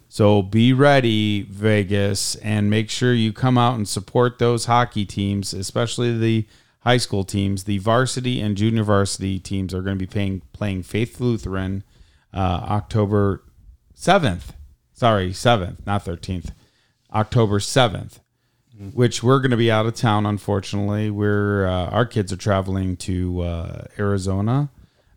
So 0.10 0.42
be 0.42 0.72
ready, 0.74 1.44
Vegas, 1.44 2.36
and 2.36 2.70
make 2.70 2.90
sure 2.90 3.14
you 3.14 3.34
come 3.34 3.58
out 3.58 3.76
and 3.76 3.88
support 3.88 4.38
those 4.40 4.66
hockey 4.66 5.06
teams, 5.06 5.54
especially 5.54 6.18
the 6.18 6.46
high 6.82 6.98
school 6.98 7.24
teams. 7.24 7.64
The 7.64 7.78
varsity 7.80 8.40
and 8.42 8.56
junior 8.56 8.84
varsity 8.84 9.40
teams 9.40 9.74
are 9.74 9.82
going 9.82 9.98
to 9.98 10.06
be 10.06 10.12
paying, 10.12 10.42
playing 10.52 10.84
Faith 10.84 11.20
Lutheran 11.20 11.84
uh, 12.34 12.66
October 12.70 13.44
7th. 13.96 14.52
Sorry, 14.94 15.32
7th, 15.32 15.86
not 15.86 16.06
13th. 16.06 16.52
October 17.14 17.60
7th, 17.60 18.20
which 18.94 19.22
we're 19.22 19.40
going 19.40 19.52
to 19.52 19.58
be 19.58 19.72
out 19.72 19.86
of 19.86 19.96
town, 19.96 20.26
unfortunately. 20.26 21.10
We're, 21.10 21.68
uh, 21.68 21.88
our 21.88 22.06
kids 22.06 22.34
are 22.34 22.38
traveling 22.38 22.98
to 22.98 23.42
uh, 23.42 23.86
Arizona 24.00 24.70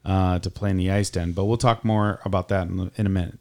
uh, 0.04 0.38
to 0.38 0.50
play 0.50 0.70
in 0.70 0.76
the 0.76 0.90
Ice 0.90 1.10
Den, 1.10 1.32
but 1.32 1.46
we'll 1.46 1.56
talk 1.56 1.84
more 1.84 2.20
about 2.24 2.48
that 2.48 2.68
in, 2.68 2.90
in 2.96 3.06
a 3.06 3.10
minute. 3.10 3.38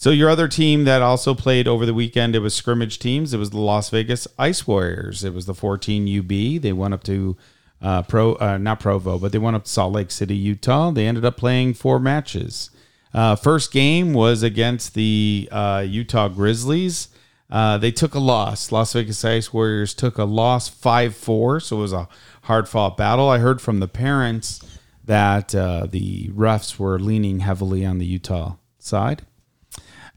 So 0.00 0.10
your 0.10 0.30
other 0.30 0.48
team 0.48 0.84
that 0.84 1.02
also 1.02 1.34
played 1.34 1.68
over 1.68 1.84
the 1.84 1.92
weekend, 1.92 2.34
it 2.34 2.38
was 2.38 2.54
scrimmage 2.54 2.98
teams. 2.98 3.34
It 3.34 3.38
was 3.38 3.50
the 3.50 3.58
Las 3.58 3.90
Vegas 3.90 4.26
Ice 4.38 4.66
Warriors. 4.66 5.24
It 5.24 5.34
was 5.34 5.44
the 5.44 5.52
14 5.52 6.20
UB. 6.20 6.62
They 6.62 6.72
went 6.72 6.94
up 6.94 7.02
to 7.04 7.36
uh, 7.82 8.02
Pro, 8.04 8.34
uh, 8.36 8.56
not 8.56 8.80
Provo, 8.80 9.18
but 9.18 9.30
they 9.30 9.38
went 9.38 9.56
up 9.56 9.64
to 9.64 9.70
Salt 9.70 9.92
Lake 9.92 10.10
City, 10.10 10.34
Utah. 10.34 10.90
They 10.90 11.06
ended 11.06 11.26
up 11.26 11.36
playing 11.36 11.74
four 11.74 11.98
matches. 12.00 12.70
Uh, 13.12 13.36
first 13.36 13.72
game 13.72 14.12
was 14.12 14.42
against 14.42 14.94
the 14.94 15.48
uh, 15.50 15.84
Utah 15.86 16.28
Grizzlies. 16.28 17.08
Uh, 17.50 17.76
they 17.78 17.90
took 17.90 18.14
a 18.14 18.20
loss. 18.20 18.70
Las 18.70 18.92
Vegas 18.92 19.24
Ice 19.24 19.52
Warriors 19.52 19.92
took 19.92 20.18
a 20.18 20.24
loss 20.24 20.68
5 20.68 21.16
4, 21.16 21.60
so 21.60 21.78
it 21.78 21.80
was 21.80 21.92
a 21.92 22.08
hard 22.42 22.68
fought 22.68 22.96
battle. 22.96 23.28
I 23.28 23.38
heard 23.38 23.60
from 23.60 23.80
the 23.80 23.88
parents 23.88 24.60
that 25.04 25.54
uh, 25.54 25.86
the 25.90 26.28
refs 26.28 26.78
were 26.78 26.98
leaning 26.98 27.40
heavily 27.40 27.84
on 27.84 27.98
the 27.98 28.06
Utah 28.06 28.54
side. 28.78 29.22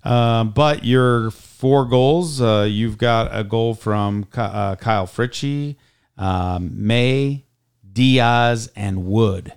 Um, 0.03 0.51
but 0.51 0.83
your 0.83 1.31
four 1.31 1.85
goals, 1.85 2.41
uh, 2.41 2.67
you've 2.69 2.97
got 2.97 3.29
a 3.31 3.43
goal 3.43 3.73
from 3.73 4.25
Ky- 4.25 4.41
uh, 4.41 4.75
Kyle 4.75 5.07
Fritchie, 5.07 5.77
um, 6.17 6.85
May, 6.85 7.45
Diaz, 7.91 8.71
and 8.75 9.05
Wood. 9.05 9.53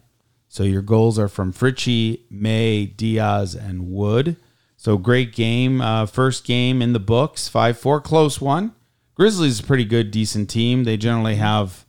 So 0.56 0.62
your 0.62 0.80
goals 0.80 1.18
are 1.18 1.28
from 1.28 1.52
Fritchie, 1.52 2.20
May, 2.30 2.86
Diaz, 2.86 3.54
and 3.54 3.90
Wood. 3.90 4.36
So 4.78 4.96
great 4.96 5.34
game. 5.34 5.82
Uh, 5.82 6.06
first 6.06 6.46
game 6.46 6.80
in 6.80 6.94
the 6.94 6.98
books, 6.98 7.46
5 7.46 7.78
4, 7.78 8.00
close 8.00 8.40
one. 8.40 8.72
Grizzlies 9.16 9.52
is 9.52 9.60
a 9.60 9.64
pretty 9.64 9.84
good, 9.84 10.10
decent 10.10 10.48
team. 10.48 10.84
They 10.84 10.96
generally 10.96 11.34
have 11.34 11.84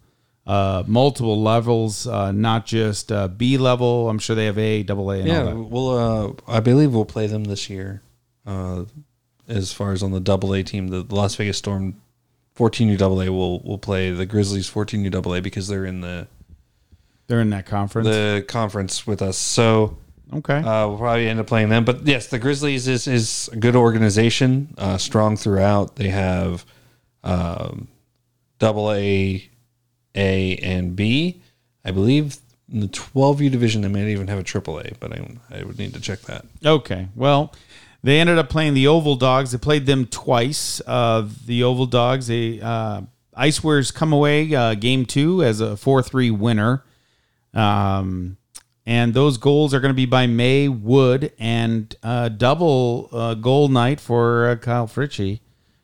uh, 0.46 0.84
multiple 0.86 1.42
levels, 1.42 2.08
uh, 2.08 2.34
not 2.34 2.66
just 2.66 3.10
uh, 3.10 3.30
B 3.30 3.58
level. 3.58 4.10
I'm 4.10 4.20
sure 4.20 4.36
they 4.36 4.48
have 4.48 4.58
A, 4.58 4.84
double 4.84 5.12
A, 5.12 5.22
and 5.22 5.32
all 5.32 5.46
Yeah, 5.46 5.54
we'll. 5.54 5.90
Uh, 5.98 6.34
I 6.46 6.60
believe 6.60 6.94
we'll 6.94 7.06
play 7.06 7.28
them 7.28 7.46
this 7.46 7.70
year. 7.70 8.02
Uh, 8.46 8.84
as 9.48 9.72
far 9.72 9.94
as 9.94 10.04
on 10.04 10.12
the 10.12 10.20
Double 10.20 10.54
A 10.54 10.62
team, 10.62 10.90
the 10.90 11.04
Las 11.04 11.36
Vegas 11.36 11.58
Storm, 11.58 12.02
fourteen 12.54 12.90
U 12.90 12.98
Double 12.98 13.22
A 13.22 13.32
will 13.32 13.62
will 13.62 13.78
play 13.78 14.12
the 14.12 14.26
Grizzlies 14.26 14.68
fourteen 14.68 15.06
U 15.06 15.10
Double 15.10 15.34
A 15.36 15.40
because 15.40 15.70
they're 15.70 15.86
in 15.86 16.02
the 16.02 16.28
They're 17.28 17.42
in 17.42 17.50
that 17.50 17.66
conference. 17.66 18.08
the 18.08 18.46
conference 18.48 19.06
with 19.06 19.22
us. 19.22 19.38
So 19.38 19.98
okay. 20.34 20.58
uh, 20.58 20.88
we'll 20.88 20.98
probably 20.98 21.28
end 21.28 21.40
up 21.40 21.48
playing 21.48 21.70
them. 21.70 21.84
But 21.84 22.08
yes, 22.08 22.28
the 22.28 22.40
Grizzlies 22.40 22.88
is 22.88 23.08
is 23.08 23.50
a 23.52 23.58
good 23.58 23.76
organization, 23.76 24.74
uh, 24.78 24.98
strong 24.98 25.36
throughout. 25.36 25.98
They 25.98 26.10
have 26.10 26.66
um, 27.24 27.90
Double 28.60 28.92
A, 28.92 29.50
A, 30.16 30.56
and 30.58 30.96
B. 30.96 31.42
I 31.84 31.92
believe 31.92 32.38
in 32.72 32.80
the 32.80 32.88
twelve 32.88 33.42
U 33.42 33.50
division 33.50 33.82
they 33.82 33.90
may 33.90 34.10
even 34.12 34.28
have 34.28 34.40
a 34.40 34.44
Triple 34.44 34.80
A, 34.80 34.92
but 35.00 35.12
I 35.12 35.38
I 35.52 35.64
would 35.64 35.78
need 35.78 35.94
to 35.94 36.00
check 36.00 36.22
that. 36.22 36.46
Okay. 36.66 37.10
Well, 37.14 37.54
they 38.04 38.22
ended 38.22 38.38
up 38.38 38.48
playing 38.48 38.74
the 38.74 38.88
Oval 38.88 39.16
Dogs. 39.16 39.52
They 39.52 39.58
played 39.58 39.86
them 39.86 40.06
twice. 40.06 40.82
Uh, 40.88 41.28
the 41.46 41.64
Oval 41.64 41.88
Dogs, 41.88 42.28
they 42.28 42.62
uh, 42.62 43.02
Ice 43.36 43.62
Warriors 43.64 43.92
come 43.92 44.14
away 44.14 44.56
uh, 44.56 44.76
game 44.76 45.06
two 45.06 45.44
as 45.44 45.60
a 45.60 45.76
four 45.76 46.02
three 46.02 46.32
winner. 46.32 46.84
Um, 47.58 48.38
and 48.86 49.14
those 49.14 49.38
goals 49.38 49.74
are 49.74 49.82
going 49.82 49.92
to 49.92 49.96
be 49.96 50.06
by 50.06 50.28
May 50.28 50.70
Wood 50.70 51.34
and 51.38 51.94
uh, 52.04 52.30
double 52.30 53.10
uh, 53.12 53.34
goal 53.34 53.68
night 53.68 54.00
for 54.00 54.48
uh, 54.48 54.56
Kyle 54.56 54.88
Fritchie. 54.88 55.42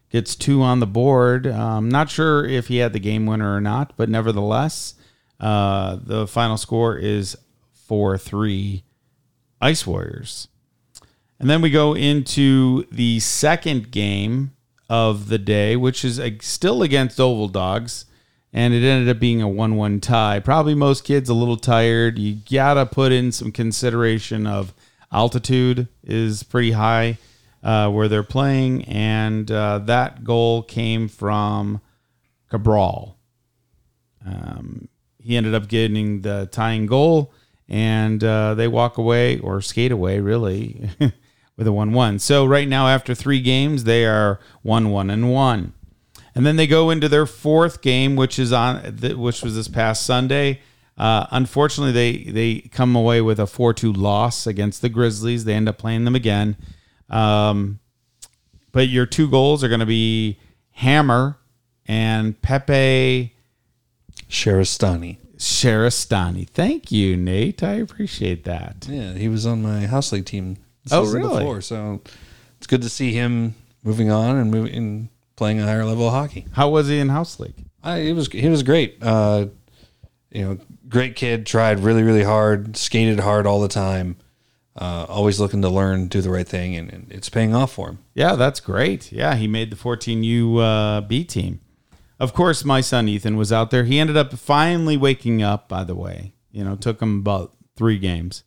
Gets 0.10 0.36
two 0.36 0.62
on 0.62 0.80
the 0.80 0.88
board. 0.88 1.48
I'm 1.48 1.90
not 1.90 2.10
sure 2.10 2.46
if 2.46 2.68
he 2.68 2.78
had 2.78 2.94
the 2.94 3.00
game 3.00 3.26
winner 3.26 3.56
or 3.56 3.60
not, 3.60 3.94
but 3.98 4.10
nevertheless, 4.10 4.94
uh, 5.40 5.98
the 6.02 6.28
final 6.28 6.56
score 6.56 6.96
is 6.96 7.36
4 7.74 8.18
3 8.20 8.84
Ice 9.60 9.88
Warriors. 9.88 10.48
And 11.40 11.50
then 11.50 11.62
we 11.62 11.72
go 11.72 11.96
into 11.96 12.86
the 12.92 13.20
second 13.20 13.92
game 13.92 14.52
of 14.88 15.30
the 15.30 15.40
day, 15.40 15.76
which 15.76 16.06
is 16.06 16.22
still 16.42 16.84
against 16.84 17.20
Oval 17.20 17.48
Dogs. 17.48 18.06
And 18.54 18.74
it 18.74 18.84
ended 18.86 19.10
up 19.10 19.20
being 19.20 19.42
a 19.42 19.48
1 19.48 19.76
1 19.76 20.00
tie. 20.00 20.40
Probably 20.40 20.76
most 20.76 21.04
kids 21.04 21.28
a 21.30 21.34
little 21.34 21.58
tired. 21.58 22.20
You 22.20 22.38
got 22.52 22.76
to 22.76 22.86
put 22.86 23.12
in 23.12 23.32
some 23.32 23.52
consideration 23.52 24.46
of 24.46 24.74
altitude 25.12 25.88
is 26.04 26.44
pretty 26.44 26.72
high 26.72 27.18
uh, 27.64 27.90
where 27.90 28.08
they're 28.08 28.24
playing. 28.24 28.84
And 28.86 29.50
uh, 29.50 29.80
that 29.80 30.24
goal 30.24 30.62
came 30.62 31.08
from 31.08 31.82
Cabral. 32.50 33.18
Um, 34.26 34.88
he 35.20 35.38
ended 35.38 35.56
up 35.56 35.68
getting 35.68 36.22
the 36.22 36.50
tying 36.52 36.86
goal, 36.86 37.34
and 37.70 38.24
uh, 38.24 38.56
they 38.56 38.68
walk 38.68 38.98
away 38.98 39.40
or 39.40 39.62
skate 39.62 39.92
away, 39.92 40.20
really, 40.20 40.90
with 41.58 41.68
a 41.68 41.72
1 41.72 41.94
1. 41.94 42.20
So, 42.20 42.46
right 42.46 42.68
now, 42.68 42.88
after 42.88 43.16
three 43.16 43.42
games, 43.42 43.86
they 43.86 44.06
are 44.06 44.40
1 44.62 44.92
1 44.92 45.10
and 45.10 45.32
1. 45.32 45.74
And 46.36 46.46
then 46.46 46.56
they 46.56 46.68
go 46.68 46.90
into 46.90 47.08
their 47.08 47.26
fourth 47.26 47.82
game, 47.82 48.16
which 48.16 48.40
is 48.40 48.52
on, 48.52 48.78
which 49.18 49.44
was 49.44 49.56
this 49.56 49.68
past 49.68 50.06
Sunday. 50.06 50.62
Uh, 50.98 51.26
unfortunately, 51.32 51.92
they 51.92 52.32
they 52.32 52.60
come 52.70 52.96
away 52.96 53.22
with 53.22 53.40
a 53.40 53.48
four 53.48 53.74
two 53.74 53.94
loss 53.94 54.48
against 54.48 54.82
the 54.82 54.90
Grizzlies. 54.90 55.46
They 55.46 55.54
end 55.54 55.70
up 55.70 55.78
playing 55.78 56.06
them 56.06 56.16
again. 56.16 56.58
Um, 57.10 57.80
but 58.72 58.90
your 58.90 59.06
two 59.06 59.30
goals 59.30 59.64
are 59.64 59.70
going 59.70 59.80
to 59.80 59.86
be 59.86 60.40
Hammer 60.72 61.38
and 61.86 62.40
Pepe 62.42 63.36
Sharistani. 64.28 65.18
Sheristani. 65.38 66.48
Thank 66.48 66.92
you, 66.92 67.18
Nate. 67.18 67.64
I 67.64 67.74
appreciate 67.74 68.44
that. 68.46 68.88
Yeah, 68.90 69.14
he 69.14 69.28
was 69.28 69.46
on 69.46 69.62
my 69.62 69.86
house 69.86 70.12
league 70.12 70.26
team. 70.26 70.58
Oh, 70.92 71.12
really? 71.12 71.40
Before, 71.40 71.62
so 71.62 72.02
it's 72.58 72.68
good 72.68 72.82
to 72.82 72.90
see 72.90 73.14
him 73.14 73.56
moving 73.84 74.10
on 74.12 74.38
and 74.38 74.50
moving 74.50 75.10
playing 75.36 75.60
a 75.60 75.66
higher 75.66 75.86
level 75.86 76.08
of 76.08 76.14
hockey. 76.14 76.48
How 76.54 76.70
was 76.70 76.88
he 76.88 77.00
in 77.00 77.10
house 77.10 77.40
league? 77.40 77.66
I, 77.84 77.98
it 77.98 78.14
was 78.14 78.28
he 78.28 78.48
was 78.48 78.64
great. 78.64 78.98
Uh, 79.02 79.48
you 80.32 80.44
know, 80.44 80.58
great 80.88 81.16
kid. 81.16 81.46
Tried 81.46 81.80
really 81.80 82.04
really 82.04 82.24
hard. 82.24 82.78
Skated 82.78 83.20
hard 83.20 83.46
all 83.46 83.62
the 83.62 83.68
time. 83.68 84.18
Uh, 84.76 85.06
always 85.08 85.40
looking 85.40 85.62
to 85.62 85.70
learn, 85.70 86.08
do 86.08 86.20
the 86.20 86.32
right 86.32 86.48
thing, 86.48 86.76
and, 86.76 86.92
and 86.92 87.12
it's 87.12 87.30
paying 87.30 87.54
off 87.54 87.74
for 87.74 87.90
him. 87.90 88.00
Yeah, 88.16 88.36
that's 88.36 88.60
great. 88.60 89.12
Yeah, 89.12 89.36
he 89.36 89.48
made 89.48 89.70
the 89.70 89.76
14U 89.76 90.60
uh, 90.98 91.02
B 91.02 91.24
team. 91.24 91.60
Of 92.20 92.34
course, 92.34 92.66
my 92.66 92.82
son 92.82 93.08
Ethan 93.08 93.38
was 93.38 93.52
out 93.52 93.70
there. 93.70 93.84
He 93.84 94.00
ended 94.00 94.18
up 94.18 94.34
finally 94.34 94.98
waking 94.98 95.44
up, 95.44 95.70
by 95.70 95.84
the 95.84 95.94
way. 95.94 96.34
You 96.52 96.64
know, 96.64 96.76
took 96.76 97.02
him 97.02 97.20
about 97.20 97.54
three 97.76 98.00
games. 98.00 98.44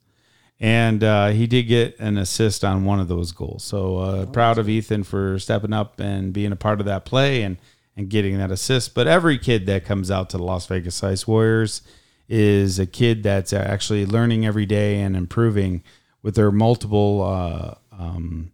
And 0.59 1.05
uh, 1.05 1.29
he 1.29 1.47
did 1.47 1.65
get 1.65 1.99
an 1.99 2.17
assist 2.17 2.65
on 2.65 2.85
one 2.85 2.99
of 2.99 3.09
those 3.09 3.33
goals. 3.33 3.63
So 3.63 3.99
uh, 3.99 4.27
proud 4.27 4.59
of 4.59 4.69
Ethan 4.69 5.05
for 5.05 5.39
stepping 5.39 5.73
up 5.73 6.01
and 6.01 6.33
being 6.33 6.53
a 6.53 6.57
part 6.57 6.81
of 6.81 6.87
that 6.87 7.05
play 7.05 7.43
and, 7.43 7.59
and 7.95 8.09
getting 8.09 8.39
that 8.39 8.51
assist. 8.51 8.95
But 8.95 9.07
every 9.07 9.39
kid 9.39 9.67
that 9.67 9.85
comes 9.85 10.11
out 10.11 10.31
to 10.31 10.39
the 10.39 10.43
Las 10.43 10.67
Vegas 10.67 11.05
Ice 11.05 11.27
Warriors 11.27 11.83
is 12.29 12.79
a 12.79 12.87
kid 12.87 13.23
that's 13.23 13.53
actually 13.53 14.07
learning 14.07 14.47
every 14.47 14.67
day 14.67 15.01
and 15.01 15.15
improving 15.15 15.83
with 16.23 16.35
their 16.35 16.51
multiple 16.51 17.23
uh, 17.23 17.75
um, 17.93 18.51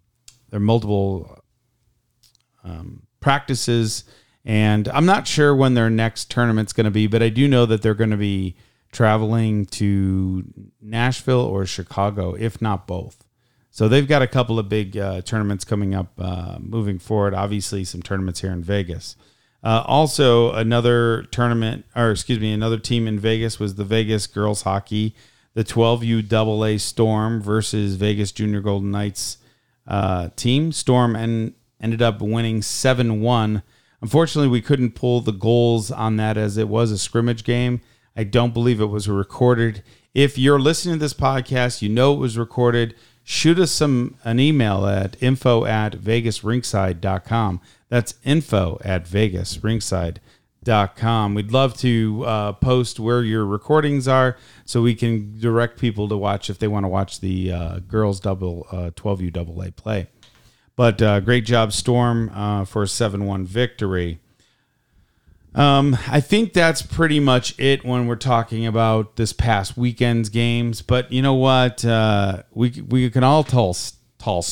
their 0.50 0.60
multiple 0.60 1.42
um, 2.64 3.06
practices. 3.20 4.04
And 4.44 4.88
I'm 4.88 5.06
not 5.06 5.26
sure 5.26 5.54
when 5.54 5.74
their 5.74 5.88
next 5.88 6.30
tournament's 6.30 6.72
going 6.72 6.84
to 6.84 6.90
be, 6.90 7.06
but 7.06 7.22
I 7.22 7.28
do 7.28 7.48
know 7.48 7.64
that 7.66 7.80
they're 7.80 7.94
going 7.94 8.10
to 8.10 8.16
be 8.16 8.56
traveling 8.92 9.66
to 9.66 10.44
Nashville 10.80 11.40
or 11.40 11.66
Chicago, 11.66 12.34
if 12.34 12.62
not 12.62 12.86
both. 12.86 13.24
So 13.70 13.88
they've 13.88 14.06
got 14.06 14.20
a 14.20 14.26
couple 14.26 14.58
of 14.58 14.68
big 14.68 14.98
uh, 14.98 15.22
tournaments 15.22 15.64
coming 15.64 15.94
up 15.94 16.12
uh, 16.18 16.58
moving 16.60 16.98
forward. 16.98 17.32
Obviously, 17.32 17.84
some 17.84 18.02
tournaments 18.02 18.42
here 18.42 18.52
in 18.52 18.62
Vegas. 18.62 19.16
Uh, 19.64 19.82
also, 19.86 20.52
another 20.52 21.22
tournament, 21.30 21.86
or 21.96 22.10
excuse 22.10 22.38
me, 22.38 22.52
another 22.52 22.78
team 22.78 23.08
in 23.08 23.18
Vegas 23.18 23.58
was 23.58 23.76
the 23.76 23.84
Vegas 23.84 24.26
girls 24.26 24.62
hockey. 24.62 25.14
the 25.54 25.64
12U 25.64 26.30
AA 26.30 26.78
Storm 26.78 27.40
versus 27.40 27.94
Vegas 27.96 28.30
Junior 28.32 28.60
Golden 28.60 28.90
Knights 28.90 29.38
uh, 29.86 30.28
team. 30.36 30.72
Storm 30.72 31.16
and 31.16 31.54
ended 31.80 32.02
up 32.02 32.20
winning 32.20 32.60
7 32.60 33.22
1. 33.22 33.62
Unfortunately, 34.02 34.48
we 34.48 34.60
couldn't 34.60 34.94
pull 34.94 35.20
the 35.20 35.32
goals 35.32 35.90
on 35.90 36.16
that 36.16 36.36
as 36.36 36.58
it 36.58 36.68
was 36.68 36.90
a 36.90 36.98
scrimmage 36.98 37.44
game. 37.44 37.80
I 38.16 38.24
don't 38.24 38.54
believe 38.54 38.80
it 38.80 38.86
was 38.86 39.08
recorded. 39.08 39.82
If 40.14 40.36
you're 40.36 40.60
listening 40.60 40.96
to 40.96 41.00
this 41.00 41.14
podcast, 41.14 41.82
you 41.82 41.88
know 41.88 42.12
it 42.12 42.18
was 42.18 42.36
recorded. 42.36 42.94
Shoot 43.24 43.58
us 43.58 43.70
some 43.70 44.16
an 44.24 44.40
email 44.40 44.86
at 44.86 45.16
info 45.22 45.64
at 45.64 45.92
vegasrinkside.com. 45.92 47.60
That's 47.88 48.14
info 48.24 48.78
at 48.84 49.06
vegasrinkside.com. 49.06 51.34
We'd 51.34 51.52
love 51.52 51.76
to 51.78 52.24
uh, 52.26 52.52
post 52.54 52.98
where 53.00 53.22
your 53.22 53.46
recordings 53.46 54.08
are 54.08 54.36
so 54.64 54.82
we 54.82 54.94
can 54.94 55.38
direct 55.38 55.78
people 55.78 56.08
to 56.08 56.16
watch 56.16 56.50
if 56.50 56.58
they 56.58 56.68
want 56.68 56.84
to 56.84 56.88
watch 56.88 57.20
the 57.20 57.52
uh, 57.52 57.78
girls 57.80 58.20
double 58.20 58.66
uh, 58.70 58.90
12U 58.90 59.32
double 59.32 59.62
A 59.62 59.70
play. 59.70 60.08
But 60.74 61.00
uh, 61.00 61.20
great 61.20 61.44
job, 61.44 61.72
Storm, 61.72 62.30
uh, 62.34 62.64
for 62.64 62.82
a 62.82 62.88
7 62.88 63.24
1 63.24 63.46
victory. 63.46 64.18
Um, 65.54 65.98
I 66.08 66.20
think 66.20 66.52
that's 66.52 66.82
pretty 66.82 67.20
much 67.20 67.58
it 67.58 67.84
when 67.84 68.06
we're 68.06 68.16
talking 68.16 68.66
about 68.66 69.16
this 69.16 69.32
past 69.32 69.76
weekend's 69.76 70.28
games. 70.28 70.80
But 70.82 71.12
you 71.12 71.20
know 71.20 71.34
what? 71.34 71.84
Uh, 71.84 72.42
we 72.52 72.82
we 72.88 73.10
can 73.10 73.22
all 73.24 73.44
tell 73.44 73.76
tell 74.18 74.44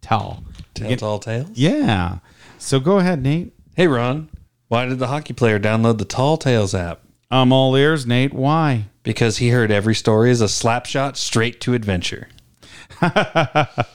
tell. 0.00 0.42
Tell 0.74 0.96
tall 0.96 1.18
tales. 1.18 1.50
Yeah. 1.54 2.18
So 2.58 2.80
go 2.80 2.98
ahead, 2.98 3.22
Nate. 3.22 3.52
Hey, 3.76 3.86
Ron. 3.86 4.30
Why 4.66 4.86
did 4.86 4.98
the 4.98 5.06
hockey 5.06 5.32
player 5.32 5.58
download 5.58 5.98
the 5.98 6.04
Tall 6.04 6.36
Tales 6.36 6.74
app? 6.74 7.00
I'm 7.30 7.52
all 7.52 7.74
ears, 7.74 8.06
Nate. 8.06 8.34
Why? 8.34 8.86
Because 9.02 9.38
he 9.38 9.48
heard 9.48 9.70
every 9.70 9.94
story 9.94 10.30
is 10.30 10.42
a 10.42 10.48
slap 10.48 10.84
shot 10.84 11.16
straight 11.16 11.60
to 11.62 11.74
adventure. 11.74 12.28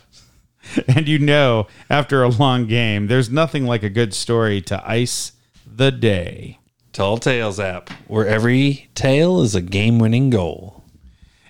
And 0.88 1.08
you 1.08 1.20
know, 1.20 1.68
after 1.90 2.24
a 2.24 2.30
long 2.30 2.68
game, 2.68 3.08
there's 3.08 3.30
nothing 3.30 3.66
like 3.66 3.84
a 3.84 3.90
good 3.90 4.14
story 4.14 4.62
to 4.62 4.90
ice 4.90 5.34
the 5.76 5.92
day. 5.92 6.60
Tall 6.92 7.18
Tales 7.18 7.60
app, 7.60 7.90
where 8.08 8.28
every 8.28 8.90
tale 8.94 9.42
is 9.42 9.56
a 9.56 9.62
game 9.62 9.98
winning 9.98 10.30
goal. 10.30 10.84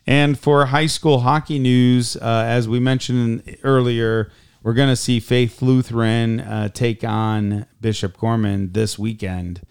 And 0.08 0.40
for 0.40 0.68
high 0.68 0.86
school 0.86 1.20
hockey 1.20 1.60
news, 1.60 2.16
uh, 2.18 2.44
as 2.48 2.68
we 2.68 2.80
mentioned 2.80 3.58
earlier, 3.64 4.32
we're 4.62 4.74
going 4.74 4.90
to 4.90 4.96
see 4.96 5.20
Faith 5.20 5.62
Lutheran 5.62 6.40
uh, 6.40 6.70
take 6.70 7.04
on 7.04 7.66
Bishop 7.82 8.18
Gorman 8.18 8.72
this 8.72 8.98
weekend. 8.98 9.62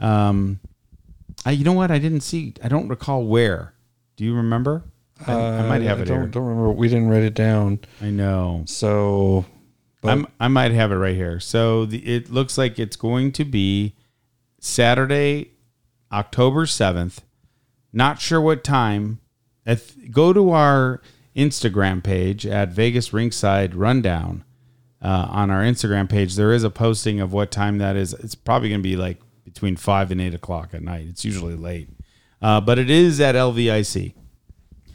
Um, 0.00 0.60
I, 1.44 1.50
you 1.52 1.64
know 1.64 1.72
what? 1.74 1.90
I 1.90 1.98
didn't 1.98 2.22
see. 2.22 2.54
I 2.64 2.68
don't 2.68 2.88
recall 2.88 3.24
where. 3.24 3.74
Do 4.16 4.24
you 4.24 4.34
remember? 4.34 4.84
I, 5.26 5.32
I 5.34 5.68
might 5.68 5.82
have 5.82 5.98
Uh, 5.98 6.00
I 6.00 6.02
it 6.02 6.06
don't, 6.06 6.20
here. 6.20 6.26
don't 6.28 6.44
remember. 6.46 6.72
We 6.72 6.88
didn't 6.88 7.08
write 7.08 7.22
it 7.22 7.34
down. 7.34 7.80
I 8.02 8.10
know. 8.10 8.64
So, 8.66 9.44
but 10.00 10.12
I'm, 10.12 10.26
I 10.40 10.48
might 10.48 10.72
have 10.72 10.90
it 10.92 10.96
right 10.96 11.14
here. 11.14 11.38
So 11.38 11.84
the, 11.84 11.98
it 11.98 12.30
looks 12.30 12.56
like 12.58 12.78
it's 12.78 12.96
going 12.96 13.32
to 13.32 13.44
be 13.44 13.94
Saturday, 14.60 15.52
October 16.12 16.66
7th. 16.66 17.18
Not 17.92 18.20
sure 18.20 18.40
what 18.40 18.64
time. 18.64 19.20
Go 20.10 20.32
to 20.32 20.50
our 20.50 21.00
Instagram 21.36 22.02
page 22.02 22.46
at 22.46 22.70
Vegas 22.70 23.10
Rinkside 23.10 23.72
Rundown. 23.74 24.44
Uh, 25.00 25.28
on 25.30 25.50
our 25.50 25.62
Instagram 25.62 26.08
page, 26.08 26.34
there 26.34 26.52
is 26.52 26.64
a 26.64 26.70
posting 26.70 27.20
of 27.20 27.32
what 27.32 27.52
time 27.52 27.78
that 27.78 27.94
is. 27.94 28.14
It's 28.14 28.34
probably 28.34 28.68
going 28.68 28.80
to 28.80 28.88
be 28.88 28.96
like 28.96 29.20
between 29.44 29.76
5 29.76 30.10
and 30.10 30.20
8 30.20 30.34
o'clock 30.34 30.70
at 30.72 30.82
night. 30.82 31.06
It's 31.08 31.24
usually 31.24 31.54
late. 31.54 31.88
Uh, 32.42 32.60
but 32.60 32.78
it 32.78 32.90
is 32.90 33.20
at 33.20 33.34
LVIC. 33.34 34.14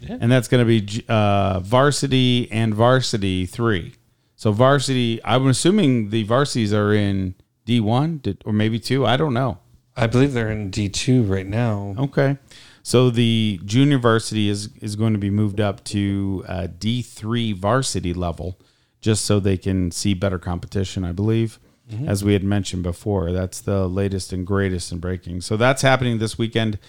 And 0.07 0.31
that's 0.31 0.47
going 0.47 0.65
to 0.65 0.81
be 0.81 1.05
uh, 1.07 1.59
varsity 1.61 2.51
and 2.51 2.73
varsity 2.73 3.45
three. 3.45 3.93
So 4.35 4.51
varsity, 4.51 5.21
I'm 5.23 5.47
assuming 5.47 6.09
the 6.09 6.23
varsities 6.23 6.73
are 6.73 6.93
in 6.93 7.35
D1 7.65 8.37
or 8.45 8.53
maybe 8.53 8.79
two. 8.79 9.05
I 9.05 9.17
don't 9.17 9.33
know. 9.33 9.59
I 9.95 10.07
believe 10.07 10.33
they're 10.33 10.51
in 10.51 10.69
D 10.69 10.89
two 10.89 11.23
right 11.23 11.45
now. 11.45 11.95
Okay. 11.97 12.37
So 12.81 13.09
the 13.09 13.61
junior 13.63 13.97
varsity 13.97 14.49
is 14.49 14.69
is 14.81 14.95
going 14.95 15.13
to 15.13 15.19
be 15.19 15.29
moved 15.29 15.61
up 15.61 15.83
to 15.85 16.43
uh, 16.47 16.67
D3 16.77 17.55
varsity 17.55 18.13
level, 18.13 18.59
just 18.99 19.23
so 19.23 19.39
they 19.39 19.57
can 19.57 19.91
see 19.91 20.13
better 20.13 20.39
competition. 20.39 21.05
I 21.05 21.11
believe, 21.11 21.59
as 22.07 22.23
we 22.23 22.33
had 22.33 22.43
mentioned 22.43 22.83
before, 22.83 23.31
that's 23.31 23.61
the 23.61 23.87
latest 23.87 24.33
and 24.33 24.45
greatest 24.45 24.91
in 24.91 24.99
breaking. 24.99 25.41
So 25.41 25.57
that's 25.57 25.81
happening 25.81 26.17
this 26.17 26.37
weekend. 26.37 26.79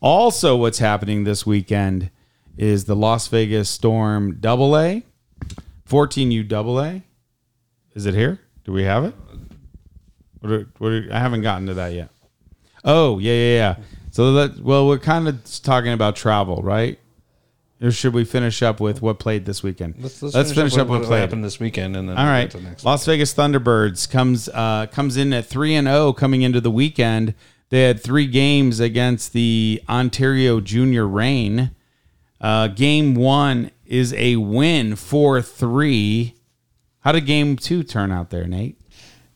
Also, 0.00 0.56
what's 0.56 0.78
happening 0.78 1.24
this 1.24 1.46
weekend 1.46 2.10
is 2.56 2.84
the 2.84 2.96
Las 2.96 3.28
Vegas 3.28 3.70
Storm 3.70 4.38
Double 4.40 4.76
A, 4.76 5.04
14U 5.88 6.46
Double 6.46 6.80
A. 6.80 7.02
Is 7.94 8.04
it 8.04 8.14
here? 8.14 8.40
Do 8.64 8.72
we 8.72 8.82
have 8.82 9.04
it? 9.04 9.14
What 10.40 10.52
are, 10.52 10.66
what 10.78 10.92
are, 10.92 11.08
I 11.12 11.18
haven't 11.18 11.42
gotten 11.42 11.66
to 11.66 11.74
that 11.74 11.92
yet. 11.92 12.10
Oh 12.84 13.18
yeah, 13.18 13.32
yeah, 13.32 13.54
yeah. 13.54 13.76
So 14.12 14.32
that 14.34 14.60
well, 14.60 14.86
we're 14.86 14.98
kind 14.98 15.28
of 15.28 15.44
talking 15.62 15.92
about 15.92 16.16
travel, 16.16 16.62
right? 16.62 16.98
Or 17.80 17.92
should 17.92 18.12
we 18.12 18.24
finish 18.24 18.60
up 18.62 18.80
with 18.80 19.02
what 19.02 19.20
played 19.20 19.44
this 19.44 19.62
weekend? 19.62 19.94
Let's, 20.00 20.20
let's, 20.20 20.52
finish, 20.52 20.76
up, 20.76 20.88
with 20.88 21.00
what 21.00 21.06
played. 21.06 21.20
happened 21.20 21.44
this 21.44 21.60
weekend, 21.60 21.96
and 21.96 22.08
then 22.08 22.16
All 22.16 22.24
we'll 22.24 22.32
right, 22.32 22.50
get 22.50 22.58
to 22.58 22.64
next 22.64 22.84
Las 22.84 23.06
Vegas 23.06 23.32
Thunderbirds 23.34 24.10
comes 24.10 24.48
uh, 24.48 24.86
comes 24.90 25.16
in 25.16 25.32
at 25.32 25.46
three 25.46 25.74
and 25.74 25.86
zero 25.86 26.12
coming 26.12 26.42
into 26.42 26.60
the 26.60 26.70
weekend. 26.70 27.34
They 27.70 27.82
had 27.82 28.02
three 28.02 28.26
games 28.26 28.80
against 28.80 29.32
the 29.32 29.82
Ontario 29.88 30.60
Junior 30.60 31.06
Reign. 31.06 31.72
Uh, 32.40 32.68
game 32.68 33.14
one 33.14 33.70
is 33.86 34.12
a 34.14 34.36
win, 34.36 34.96
four 34.96 35.40
three. 35.42 36.34
How 37.00 37.12
did 37.12 37.26
game 37.26 37.56
two 37.56 37.82
turn 37.82 38.10
out 38.10 38.30
there, 38.30 38.46
Nate? 38.46 38.77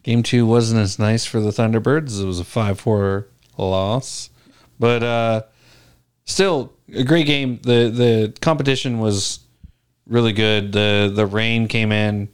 Game 0.03 0.23
two 0.23 0.47
wasn't 0.47 0.81
as 0.81 0.99
nice 0.99 1.25
for 1.25 1.41
the 1.41 1.51
Thunderbirds. 1.51 2.21
It 2.21 2.25
was 2.27 2.41
a 2.41 2.45
5 2.45 2.81
4 2.81 3.27
loss. 3.59 4.31
But 4.79 5.03
uh, 5.03 5.43
still, 6.25 6.73
a 6.93 7.05
great 7.05 7.27
game. 7.27 7.61
The 7.62 7.88
the 7.91 8.35
competition 8.41 8.99
was 8.99 9.41
really 10.07 10.33
good. 10.33 10.73
The 10.73 11.11
the 11.15 11.27
Reign 11.27 11.69
came 11.69 11.93
in 11.93 12.29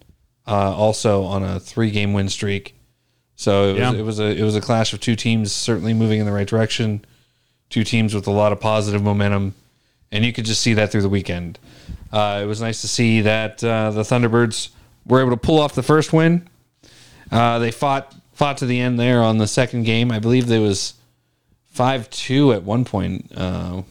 uh, 0.47 0.75
also 0.75 1.25
on 1.25 1.43
a 1.43 1.61
three 1.61 1.91
game 1.91 2.13
win 2.15 2.29
streak. 2.29 2.75
So 3.37 3.69
it 3.69 3.73
was, 3.73 3.79
Yeah. 3.81 3.93
it 3.93 4.03
was 4.05 4.19
a 4.21 4.25
it 4.39 4.43
was 4.43 4.57
a 4.57 4.61
clash 4.61 4.93
of 4.95 5.01
two 5.01 5.15
teams 5.15 5.53
certainly 5.53 5.93
moving 5.95 6.21
in 6.21 6.27
the 6.27 6.33
right 6.33 6.49
direction. 6.49 7.05
Two 7.69 7.85
teams 7.85 8.15
with 8.15 8.27
a 8.27 8.31
lot 8.31 8.51
of 8.53 8.61
positive 8.61 9.03
momentum, 9.03 9.55
and 10.11 10.25
you 10.25 10.33
could 10.33 10.47
just 10.47 10.63
see 10.63 10.73
that 10.73 10.91
through 10.91 11.03
the 11.03 11.09
weekend. 11.11 11.59
Uh, 12.11 12.41
it 12.43 12.47
was 12.47 12.63
nice 12.63 12.81
to 12.81 12.89
see 12.89 13.21
that 13.21 13.63
uh, 13.63 13.91
the 13.91 14.01
Thunderbirds 14.01 14.71
were 15.05 15.21
able 15.21 15.31
to 15.33 15.37
pull 15.37 15.59
off 15.61 15.75
the 15.75 15.83
first 15.83 16.15
win. 16.15 16.49
Uh, 17.31 17.59
they 17.59 17.71
fought 17.71 18.15
fought 18.33 18.57
to 18.59 18.67
the 18.67 18.81
end 18.81 18.99
there 18.99 19.23
on 19.23 19.39
the 19.39 19.47
second 19.47 19.83
game. 19.85 20.11
I 20.13 20.19
believe 20.19 20.47
there 20.47 20.61
was 20.61 20.95
five 21.67 22.09
two 22.11 22.53
at 22.53 22.63
one 22.63 22.85
point. 22.85 23.31
Uh, 23.37 23.83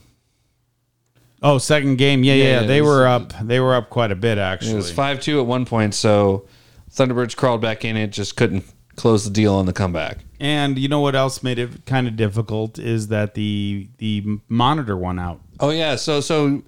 Oh, 1.43 1.59
second 1.59 1.97
game, 1.97 2.23
yeah, 2.23 2.33
Yeah, 2.33 2.61
yeah. 2.61 2.67
they 2.67 2.81
was- 2.81 2.89
were 2.89 3.07
up. 3.07 3.33
They 3.43 3.59
were 3.59 3.75
up 3.75 3.89
quite 3.91 4.11
a 4.11 4.15
bit 4.15 4.37
actually. 4.39 4.71
it 4.71 4.75
was 4.77 4.91
five 4.91 5.19
two 5.21 5.39
at 5.39 5.45
one 5.45 5.65
point. 5.65 5.93
So 5.93 6.45
Thunderbirds 6.91 7.35
crawled 7.35 7.61
back 7.61 7.85
in. 7.85 7.95
It 7.95 8.07
just 8.11 8.35
couldn't 8.35 8.65
close 8.95 9.23
the 9.23 9.29
deal 9.29 9.53
on 9.53 9.67
the 9.67 9.73
comeback. 9.73 10.17
And 10.39 10.79
you 10.79 10.87
know 10.87 10.99
what 10.99 11.13
else 11.15 11.43
made 11.43 11.59
it 11.59 11.85
kind 11.85 12.07
of 12.07 12.15
difficult 12.15 12.79
is 12.79 13.09
that 13.09 13.35
the 13.35 13.87
the 13.99 14.39
monitor 14.49 14.97
went 14.97 15.19
out. 15.19 15.39
Oh 15.59 15.69
yeah, 15.69 15.95
so 15.95 16.21
so 16.21 16.63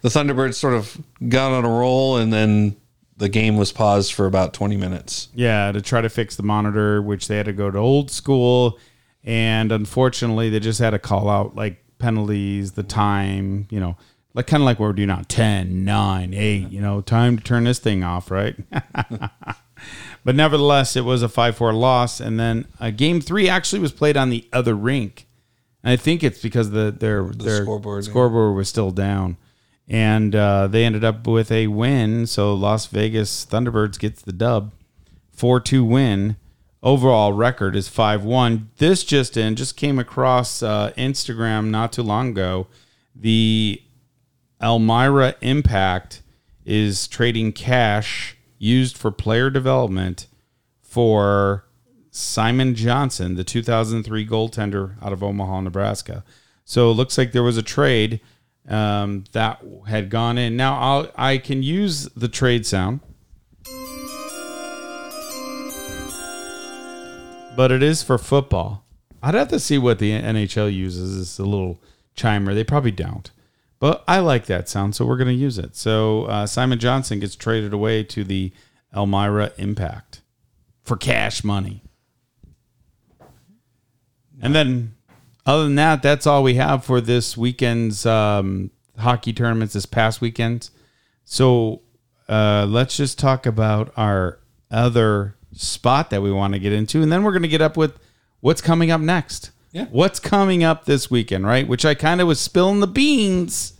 the 0.00 0.08
Thunderbirds 0.08 0.54
sort 0.54 0.72
of 0.74 0.96
got 1.28 1.52
on 1.52 1.66
a 1.66 1.68
roll, 1.68 2.16
and 2.16 2.32
then 2.32 2.76
the 3.16 3.28
game 3.28 3.56
was 3.56 3.72
paused 3.72 4.12
for 4.12 4.26
about 4.26 4.54
twenty 4.54 4.76
minutes. 4.76 5.28
Yeah, 5.34 5.72
to 5.72 5.80
try 5.80 6.00
to 6.00 6.08
fix 6.08 6.36
the 6.36 6.42
monitor, 6.42 7.00
which 7.00 7.28
they 7.28 7.36
had 7.36 7.46
to 7.46 7.52
go 7.52 7.70
to 7.70 7.78
old 7.78 8.10
school, 8.10 8.78
and 9.24 9.72
unfortunately, 9.72 10.50
they 10.50 10.60
just 10.60 10.78
had 10.78 10.90
to 10.90 10.98
call 10.98 11.28
out 11.28 11.54
like 11.56 11.82
penalties, 11.98 12.72
the 12.72 12.82
time, 12.82 13.66
you 13.70 13.80
know, 13.80 13.96
like 14.34 14.46
kind 14.46 14.62
of 14.62 14.66
like 14.66 14.78
what 14.78 14.86
we're 14.86 14.92
doing 14.92 15.08
now 15.08 15.22
10, 15.26 15.84
9, 15.84 16.34
8, 16.34 16.70
you 16.70 16.80
know, 16.80 17.00
time 17.00 17.36
to 17.36 17.42
turn 17.42 17.64
this 17.64 17.78
thing 17.78 18.04
off, 18.04 18.30
right? 18.30 18.56
but 20.24 20.36
nevertheless, 20.36 20.94
it 20.94 21.04
was 21.04 21.22
a 21.22 21.28
5 21.28 21.56
4 21.56 21.72
loss. 21.72 22.20
And 22.20 22.38
then 22.38 22.68
uh, 22.78 22.90
game 22.90 23.20
three 23.20 23.48
actually 23.48 23.80
was 23.80 23.92
played 23.92 24.16
on 24.16 24.30
the 24.30 24.46
other 24.52 24.74
rink. 24.74 25.26
And 25.82 25.92
I 25.92 25.96
think 25.96 26.22
it's 26.22 26.42
because 26.42 26.70
the 26.70 26.90
their 26.90 27.24
their 27.24 27.62
scoreboard, 27.62 28.04
scoreboard 28.04 28.56
was 28.56 28.68
still 28.68 28.90
down. 28.90 29.36
And 29.88 30.34
uh, 30.34 30.66
they 30.66 30.84
ended 30.84 31.04
up 31.04 31.26
with 31.26 31.52
a 31.52 31.68
win. 31.68 32.26
So 32.26 32.54
Las 32.54 32.86
Vegas 32.86 33.46
Thunderbirds 33.46 33.98
gets 33.98 34.22
the 34.22 34.32
dub. 34.32 34.72
4 35.32 35.60
2 35.60 35.84
win. 35.84 36.36
Overall 36.82 37.32
record 37.32 37.76
is 37.76 37.88
5 37.88 38.24
1. 38.24 38.70
This 38.78 39.04
just 39.04 39.36
in, 39.36 39.56
just 39.56 39.76
came 39.76 39.98
across 39.98 40.62
uh, 40.62 40.92
Instagram 40.96 41.66
not 41.66 41.92
too 41.92 42.02
long 42.02 42.30
ago. 42.30 42.66
The 43.14 43.82
Elmira 44.60 45.34
Impact 45.40 46.22
is 46.64 47.06
trading 47.06 47.52
cash 47.52 48.36
used 48.58 48.96
for 48.96 49.10
player 49.10 49.50
development 49.50 50.26
for 50.82 51.64
Simon 52.10 52.74
Johnson, 52.74 53.34
the 53.34 53.44
2003 53.44 54.26
goaltender 54.26 54.94
out 55.02 55.12
of 55.12 55.22
Omaha, 55.22 55.60
Nebraska. 55.60 56.24
So 56.64 56.90
it 56.90 56.94
looks 56.94 57.18
like 57.18 57.32
there 57.32 57.42
was 57.42 57.58
a 57.58 57.62
trade. 57.62 58.20
Um, 58.68 59.24
that 59.32 59.62
had 59.86 60.10
gone 60.10 60.38
in. 60.38 60.56
Now 60.56 60.78
I'll 60.78 61.10
I 61.16 61.38
can 61.38 61.62
use 61.62 62.04
the 62.10 62.28
trade 62.28 62.66
sound, 62.66 63.00
but 67.56 67.70
it 67.70 67.82
is 67.82 68.02
for 68.02 68.18
football. 68.18 68.84
I'd 69.22 69.34
have 69.34 69.48
to 69.48 69.60
see 69.60 69.78
what 69.78 69.98
the 69.98 70.12
NHL 70.12 70.72
uses. 70.72 71.20
It's 71.20 71.38
a 71.38 71.44
little 71.44 71.80
chimer. 72.16 72.54
They 72.54 72.64
probably 72.64 72.92
don't, 72.92 73.30
but 73.78 74.04
I 74.06 74.20
like 74.20 74.46
that 74.46 74.68
sound, 74.68 74.94
so 74.94 75.04
we're 75.04 75.16
going 75.16 75.28
to 75.28 75.34
use 75.34 75.58
it. 75.58 75.76
So 75.76 76.24
uh, 76.24 76.46
Simon 76.46 76.78
Johnson 76.78 77.20
gets 77.20 77.36
traded 77.36 77.72
away 77.72 78.04
to 78.04 78.24
the 78.24 78.52
Elmira 78.94 79.52
Impact 79.58 80.22
for 80.82 80.96
cash 80.96 81.42
money. 81.42 81.82
And 84.40 84.54
then, 84.54 84.95
other 85.46 85.64
than 85.64 85.76
that, 85.76 86.02
that's 86.02 86.26
all 86.26 86.42
we 86.42 86.54
have 86.54 86.84
for 86.84 87.00
this 87.00 87.36
weekend's 87.36 88.04
um, 88.04 88.70
hockey 88.98 89.32
tournaments. 89.32 89.74
This 89.74 89.86
past 89.86 90.20
weekend, 90.20 90.68
so 91.24 91.82
uh, 92.28 92.66
let's 92.68 92.96
just 92.96 93.18
talk 93.18 93.46
about 93.46 93.92
our 93.96 94.38
other 94.70 95.36
spot 95.52 96.10
that 96.10 96.20
we 96.20 96.32
want 96.32 96.52
to 96.54 96.58
get 96.58 96.72
into, 96.72 97.02
and 97.02 97.10
then 97.10 97.22
we're 97.22 97.32
going 97.32 97.42
to 97.42 97.48
get 97.48 97.62
up 97.62 97.76
with 97.76 97.98
what's 98.40 98.60
coming 98.60 98.90
up 98.90 99.00
next. 99.00 99.52
Yeah. 99.72 99.86
what's 99.90 100.18
coming 100.18 100.64
up 100.64 100.86
this 100.86 101.10
weekend, 101.10 101.46
right? 101.46 101.68
Which 101.68 101.84
I 101.84 101.94
kind 101.94 102.22
of 102.22 102.26
was 102.26 102.40
spilling 102.40 102.80
the 102.80 102.86
beans 102.86 103.74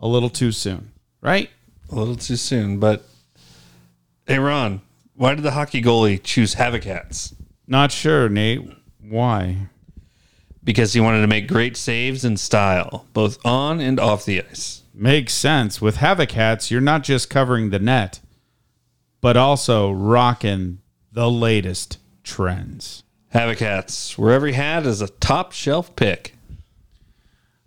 a 0.00 0.08
little 0.08 0.30
too 0.30 0.50
soon, 0.50 0.90
right? 1.20 1.48
A 1.92 1.94
little 1.94 2.16
too 2.16 2.34
soon, 2.34 2.80
but 2.80 3.04
hey, 4.26 4.40
Ron, 4.40 4.80
why 5.14 5.36
did 5.36 5.44
the 5.44 5.52
hockey 5.52 5.80
goalie 5.80 6.20
choose 6.20 6.54
Havoc 6.54 6.82
hats? 6.82 7.36
Not 7.68 7.92
sure, 7.92 8.28
Nate. 8.28 8.68
Why? 9.00 9.68
Because 10.68 10.92
he 10.92 11.00
wanted 11.00 11.22
to 11.22 11.26
make 11.26 11.48
great 11.48 11.78
saves 11.78 12.26
in 12.26 12.36
style, 12.36 13.06
both 13.14 13.38
on 13.42 13.80
and 13.80 13.98
off 13.98 14.26
the 14.26 14.42
ice. 14.42 14.82
Makes 14.92 15.32
sense. 15.32 15.80
With 15.80 15.96
Havoc 15.96 16.32
hats, 16.32 16.70
you're 16.70 16.82
not 16.82 17.04
just 17.04 17.30
covering 17.30 17.70
the 17.70 17.78
net, 17.78 18.20
but 19.22 19.34
also 19.34 19.90
rocking 19.90 20.80
the 21.10 21.30
latest 21.30 21.96
trends. 22.22 23.02
Havoc 23.30 23.60
hats, 23.60 24.18
where 24.18 24.34
every 24.34 24.52
hat 24.52 24.84
is 24.84 25.00
a 25.00 25.08
top 25.08 25.52
shelf 25.52 25.96
pick. 25.96 26.34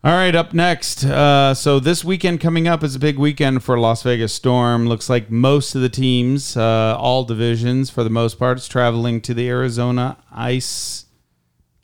All 0.04 0.12
right, 0.12 0.36
up 0.36 0.54
next. 0.54 1.04
Uh, 1.04 1.56
so 1.56 1.80
this 1.80 2.06
weekend 2.06 2.40
coming 2.40 2.68
up 2.68 2.84
is 2.84 2.94
a 2.94 3.00
big 3.00 3.18
weekend 3.18 3.64
for 3.64 3.80
Las 3.80 4.04
Vegas 4.04 4.32
Storm. 4.32 4.86
Looks 4.86 5.10
like 5.10 5.32
most 5.32 5.74
of 5.74 5.82
the 5.82 5.90
teams, 5.90 6.56
uh, 6.56 6.96
all 7.00 7.24
divisions 7.24 7.90
for 7.90 8.04
the 8.04 8.12
most 8.12 8.38
part, 8.38 8.60
is 8.60 8.68
traveling 8.68 9.22
to 9.22 9.34
the 9.34 9.50
Arizona 9.50 10.18
Ice 10.32 11.06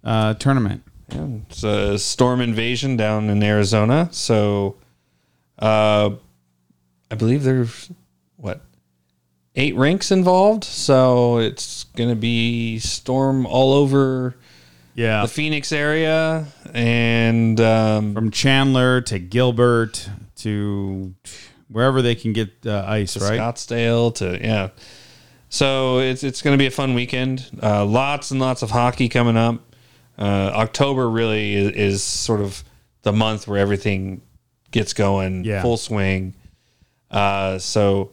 uh, 0.03 0.35
tournament. 0.35 0.83
Yeah, 1.09 1.27
it's 1.49 1.63
a 1.63 1.97
storm 1.97 2.41
invasion 2.41 2.97
down 2.97 3.29
in 3.29 3.41
Arizona. 3.41 4.09
So, 4.11 4.75
uh, 5.59 6.11
I 7.09 7.15
believe 7.15 7.43
there's 7.43 7.89
what 8.35 8.61
eight 9.55 9.75
rinks 9.75 10.11
involved. 10.11 10.63
So 10.63 11.37
it's 11.37 11.85
gonna 11.95 12.15
be 12.15 12.79
storm 12.79 13.45
all 13.45 13.73
over 13.73 14.35
Yeah, 14.95 15.21
the 15.21 15.27
Phoenix 15.29 15.71
area, 15.71 16.47
and 16.73 17.59
um, 17.61 18.13
from 18.13 18.31
Chandler 18.31 19.01
to 19.01 19.19
Gilbert 19.19 20.09
to 20.37 21.15
wherever 21.69 22.01
they 22.01 22.15
can 22.15 22.33
get 22.33 22.49
uh, 22.65 22.83
ice, 22.85 23.13
to 23.13 23.19
right? 23.21 23.39
Scottsdale 23.39 24.13
to 24.15 24.37
yeah. 24.41 24.69
So 25.49 25.99
it's 25.99 26.23
it's 26.23 26.41
going 26.41 26.53
to 26.53 26.61
be 26.61 26.67
a 26.67 26.71
fun 26.71 26.93
weekend. 26.93 27.49
Uh, 27.63 27.85
lots 27.85 28.31
and 28.31 28.39
lots 28.39 28.61
of 28.63 28.71
hockey 28.71 29.07
coming 29.07 29.37
up. 29.37 29.66
Uh, 30.17 30.51
October 30.55 31.09
really 31.09 31.53
is, 31.55 31.71
is 31.71 32.03
sort 32.03 32.41
of 32.41 32.63
the 33.03 33.13
month 33.13 33.47
where 33.47 33.59
everything 33.59 34.21
gets 34.71 34.93
going 34.93 35.43
Yeah. 35.45 35.61
full 35.61 35.77
swing. 35.77 36.33
Uh, 37.11 37.57
so 37.59 38.11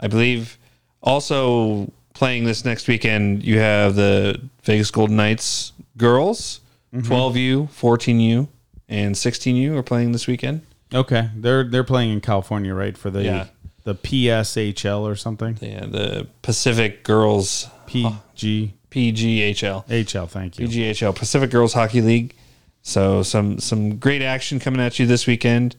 I 0.00 0.06
believe 0.08 0.58
also 1.02 1.90
playing 2.14 2.44
this 2.44 2.64
next 2.64 2.88
weekend 2.88 3.42
you 3.44 3.58
have 3.58 3.94
the 3.94 4.40
Vegas 4.64 4.90
Golden 4.90 5.16
Knights 5.16 5.72
girls, 5.96 6.60
Mm-hmm. 6.94 7.10
12U, 7.10 7.68
14U, 7.70 8.48
and 8.86 9.14
16U 9.14 9.74
are 9.78 9.82
playing 9.82 10.12
this 10.12 10.26
weekend. 10.26 10.60
Okay, 10.92 11.30
they're 11.34 11.64
they're 11.64 11.84
playing 11.84 12.12
in 12.12 12.20
California, 12.20 12.74
right? 12.74 12.98
For 12.98 13.08
the 13.10 13.22
Yeah. 13.22 13.46
the 13.84 13.94
PSHL 13.94 15.00
or 15.00 15.16
something. 15.16 15.56
Yeah, 15.62 15.86
the 15.86 16.26
Pacific 16.42 17.02
Girls 17.02 17.66
PG 17.86 18.74
PGHL. 18.92 19.86
HL. 19.86 20.28
Thank 20.28 20.58
you. 20.58 20.68
PGHL 20.68 21.14
Pacific 21.14 21.50
Girls 21.50 21.72
Hockey 21.72 22.02
League. 22.02 22.34
So 22.82 23.22
some 23.22 23.58
some 23.58 23.96
great 23.96 24.22
action 24.22 24.60
coming 24.60 24.80
at 24.80 24.98
you 24.98 25.06
this 25.06 25.26
weekend. 25.26 25.76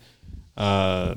Uh, 0.58 1.16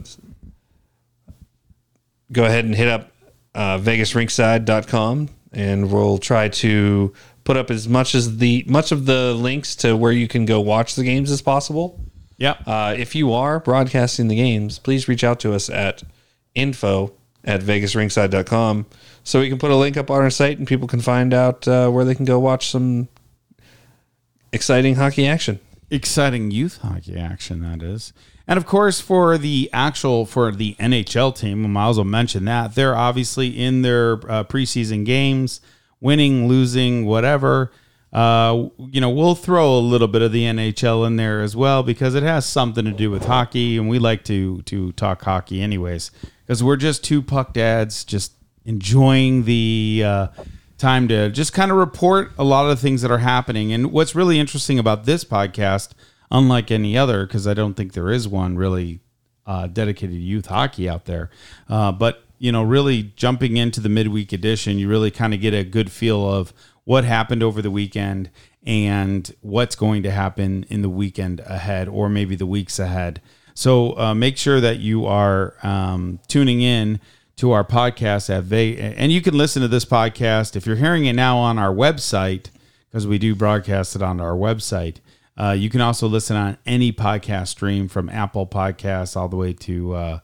go 2.30 2.44
ahead 2.44 2.64
and 2.64 2.74
hit 2.74 2.88
up 2.88 3.10
uh, 3.54 3.78
VegasRinkside.com 3.78 5.28
and 5.52 5.90
we'll 5.90 6.18
try 6.18 6.48
to 6.48 7.14
put 7.44 7.56
up 7.56 7.70
as 7.70 7.88
much 7.88 8.14
as 8.14 8.38
the 8.38 8.64
much 8.68 8.92
of 8.92 9.06
the 9.06 9.32
links 9.32 9.74
to 9.76 9.96
where 9.96 10.12
you 10.12 10.28
can 10.28 10.44
go 10.44 10.60
watch 10.60 10.96
the 10.96 11.04
games 11.04 11.30
as 11.30 11.40
possible. 11.40 12.00
Yep. 12.38 12.58
Uh, 12.66 12.94
if 12.98 13.14
you 13.14 13.32
are 13.32 13.58
broadcasting 13.60 14.28
the 14.28 14.36
games, 14.36 14.78
please 14.78 15.08
reach 15.08 15.24
out 15.24 15.40
to 15.40 15.54
us 15.54 15.70
at 15.70 16.02
info 16.54 17.14
at 17.46 17.60
vegasrinkside.com 17.60 18.86
so 19.22 19.40
we 19.40 19.48
can 19.48 19.58
put 19.58 19.70
a 19.70 19.76
link 19.76 19.96
up 19.96 20.10
on 20.10 20.20
our 20.20 20.30
site 20.30 20.58
and 20.58 20.66
people 20.66 20.88
can 20.88 21.00
find 21.00 21.32
out 21.32 21.66
uh, 21.68 21.88
where 21.88 22.04
they 22.04 22.14
can 22.14 22.24
go 22.24 22.38
watch 22.38 22.70
some 22.70 23.08
exciting 24.52 24.96
hockey 24.96 25.26
action. 25.26 25.60
exciting 25.90 26.50
youth 26.50 26.78
hockey 26.78 27.16
action 27.16 27.60
that 27.60 27.82
is. 27.82 28.12
And 28.48 28.56
of 28.56 28.66
course 28.66 29.00
for 29.00 29.38
the 29.38 29.70
actual 29.72 30.26
for 30.26 30.50
the 30.52 30.74
nhl 30.78 31.36
team 31.36 31.62
we 31.62 31.68
might 31.68 31.90
as 31.90 31.96
well 31.96 32.04
mention 32.04 32.44
that. 32.46 32.74
They're 32.74 32.96
obviously 32.96 33.48
in 33.48 33.82
their 33.82 34.14
uh, 34.30 34.44
preseason 34.44 35.04
games 35.04 35.60
winning 36.00 36.48
losing 36.48 37.06
whatever. 37.06 37.70
Uh, 38.12 38.68
you 38.78 39.00
know 39.00 39.10
we'll 39.10 39.34
throw 39.34 39.76
a 39.76 39.80
little 39.80 40.08
bit 40.08 40.22
of 40.22 40.32
the 40.32 40.44
nhl 40.44 41.06
in 41.06 41.16
there 41.16 41.42
as 41.42 41.54
well 41.54 41.82
because 41.82 42.14
it 42.14 42.22
has 42.22 42.46
something 42.46 42.84
to 42.84 42.92
do 42.92 43.10
with 43.10 43.24
hockey 43.24 43.76
and 43.76 43.88
we 43.88 43.98
like 43.98 44.24
to 44.24 44.62
to 44.62 44.92
talk 44.92 45.22
hockey 45.22 45.60
anyways 45.60 46.10
because 46.46 46.62
we're 46.62 46.76
just 46.76 47.02
two 47.02 47.20
puck 47.20 47.52
dads 47.52 48.04
just 48.04 48.32
enjoying 48.64 49.44
the 49.44 50.02
uh, 50.04 50.26
time 50.78 51.08
to 51.08 51.30
just 51.30 51.52
kind 51.52 51.70
of 51.70 51.76
report 51.76 52.30
a 52.38 52.44
lot 52.44 52.64
of 52.64 52.70
the 52.70 52.76
things 52.76 53.02
that 53.02 53.10
are 53.10 53.18
happening. 53.18 53.72
And 53.72 53.90
what's 53.90 54.14
really 54.14 54.38
interesting 54.38 54.78
about 54.78 55.04
this 55.04 55.24
podcast, 55.24 55.90
unlike 56.30 56.70
any 56.70 56.96
other, 56.96 57.26
because 57.26 57.46
I 57.46 57.54
don't 57.54 57.74
think 57.74 57.94
there 57.94 58.10
is 58.10 58.28
one 58.28 58.56
really 58.56 59.00
uh, 59.46 59.66
dedicated 59.66 60.16
to 60.16 60.20
youth 60.20 60.46
hockey 60.46 60.88
out 60.88 61.04
there, 61.04 61.30
uh, 61.68 61.92
but 61.92 62.22
you 62.38 62.52
know, 62.52 62.62
really 62.62 63.02
jumping 63.16 63.56
into 63.56 63.80
the 63.80 63.88
midweek 63.88 64.32
edition, 64.32 64.78
you 64.78 64.88
really 64.88 65.10
kind 65.10 65.32
of 65.32 65.40
get 65.40 65.54
a 65.54 65.64
good 65.64 65.90
feel 65.90 66.30
of 66.30 66.52
what 66.84 67.04
happened 67.04 67.42
over 67.42 67.62
the 67.62 67.70
weekend 67.70 68.30
and 68.66 69.34
what's 69.40 69.74
going 69.74 70.02
to 70.02 70.10
happen 70.10 70.66
in 70.68 70.82
the 70.82 70.90
weekend 70.90 71.40
ahead, 71.40 71.88
or 71.88 72.08
maybe 72.08 72.36
the 72.36 72.46
weeks 72.46 72.78
ahead. 72.78 73.22
So 73.56 73.98
uh, 73.98 74.14
make 74.14 74.36
sure 74.36 74.60
that 74.60 74.80
you 74.80 75.06
are 75.06 75.54
um, 75.62 76.20
tuning 76.28 76.60
in 76.60 77.00
to 77.36 77.52
our 77.52 77.64
podcast 77.64 78.28
at 78.28 78.44
Ve- 78.44 78.76
and 78.78 79.10
you 79.10 79.22
can 79.22 79.32
listen 79.32 79.62
to 79.62 79.68
this 79.68 79.86
podcast 79.86 80.56
if 80.56 80.66
you're 80.66 80.76
hearing 80.76 81.06
it 81.06 81.14
now 81.14 81.38
on 81.38 81.58
our 81.58 81.74
website 81.74 82.50
because 82.90 83.06
we 83.06 83.16
do 83.16 83.34
broadcast 83.34 83.96
it 83.96 84.02
on 84.02 84.20
our 84.20 84.34
website. 84.34 84.96
Uh, 85.38 85.56
you 85.58 85.70
can 85.70 85.80
also 85.80 86.06
listen 86.06 86.36
on 86.36 86.58
any 86.66 86.92
podcast 86.92 87.48
stream 87.48 87.88
from 87.88 88.10
Apple 88.10 88.46
Podcasts 88.46 89.16
all 89.16 89.28
the 89.28 89.36
way 89.36 89.54
to 89.54 89.94
uh, 89.94 90.18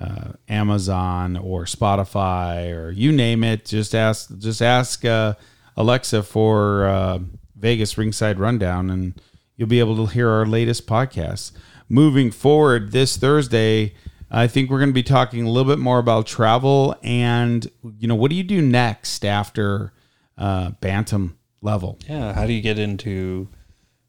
uh, 0.00 0.32
Amazon 0.48 1.36
or 1.36 1.66
Spotify 1.66 2.74
or 2.74 2.90
you 2.90 3.12
name 3.12 3.44
it. 3.44 3.66
Just 3.66 3.94
ask, 3.94 4.38
just 4.38 4.62
ask 4.62 5.04
uh, 5.04 5.34
Alexa 5.76 6.22
for 6.22 6.86
uh, 6.86 7.18
Vegas 7.56 7.94
Rinkside 7.96 8.38
Rundown, 8.38 8.88
and 8.88 9.20
you'll 9.58 9.68
be 9.68 9.80
able 9.80 9.96
to 9.96 10.06
hear 10.06 10.30
our 10.30 10.46
latest 10.46 10.86
podcasts. 10.86 11.52
Moving 11.92 12.30
forward, 12.30 12.92
this 12.92 13.16
Thursday, 13.16 13.94
I 14.30 14.46
think 14.46 14.70
we're 14.70 14.78
going 14.78 14.90
to 14.90 14.94
be 14.94 15.02
talking 15.02 15.44
a 15.44 15.50
little 15.50 15.70
bit 15.70 15.80
more 15.80 15.98
about 15.98 16.26
travel 16.26 16.94
and 17.02 17.68
you 17.98 18.06
know 18.06 18.14
what 18.14 18.30
do 18.30 18.36
you 18.36 18.44
do 18.44 18.62
next 18.62 19.24
after 19.24 19.92
uh, 20.38 20.70
bantam 20.80 21.36
level. 21.62 21.98
Yeah, 22.08 22.32
how 22.32 22.46
do 22.46 22.52
you 22.52 22.62
get 22.62 22.78
into 22.78 23.48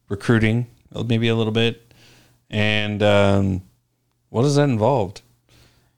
recruiting 0.08 0.68
maybe 0.94 1.26
a 1.26 1.34
little 1.34 1.52
bit? 1.52 1.92
And 2.48 3.02
um, 3.02 3.62
what 4.28 4.44
is 4.44 4.54
that 4.54 4.68
involved? 4.68 5.22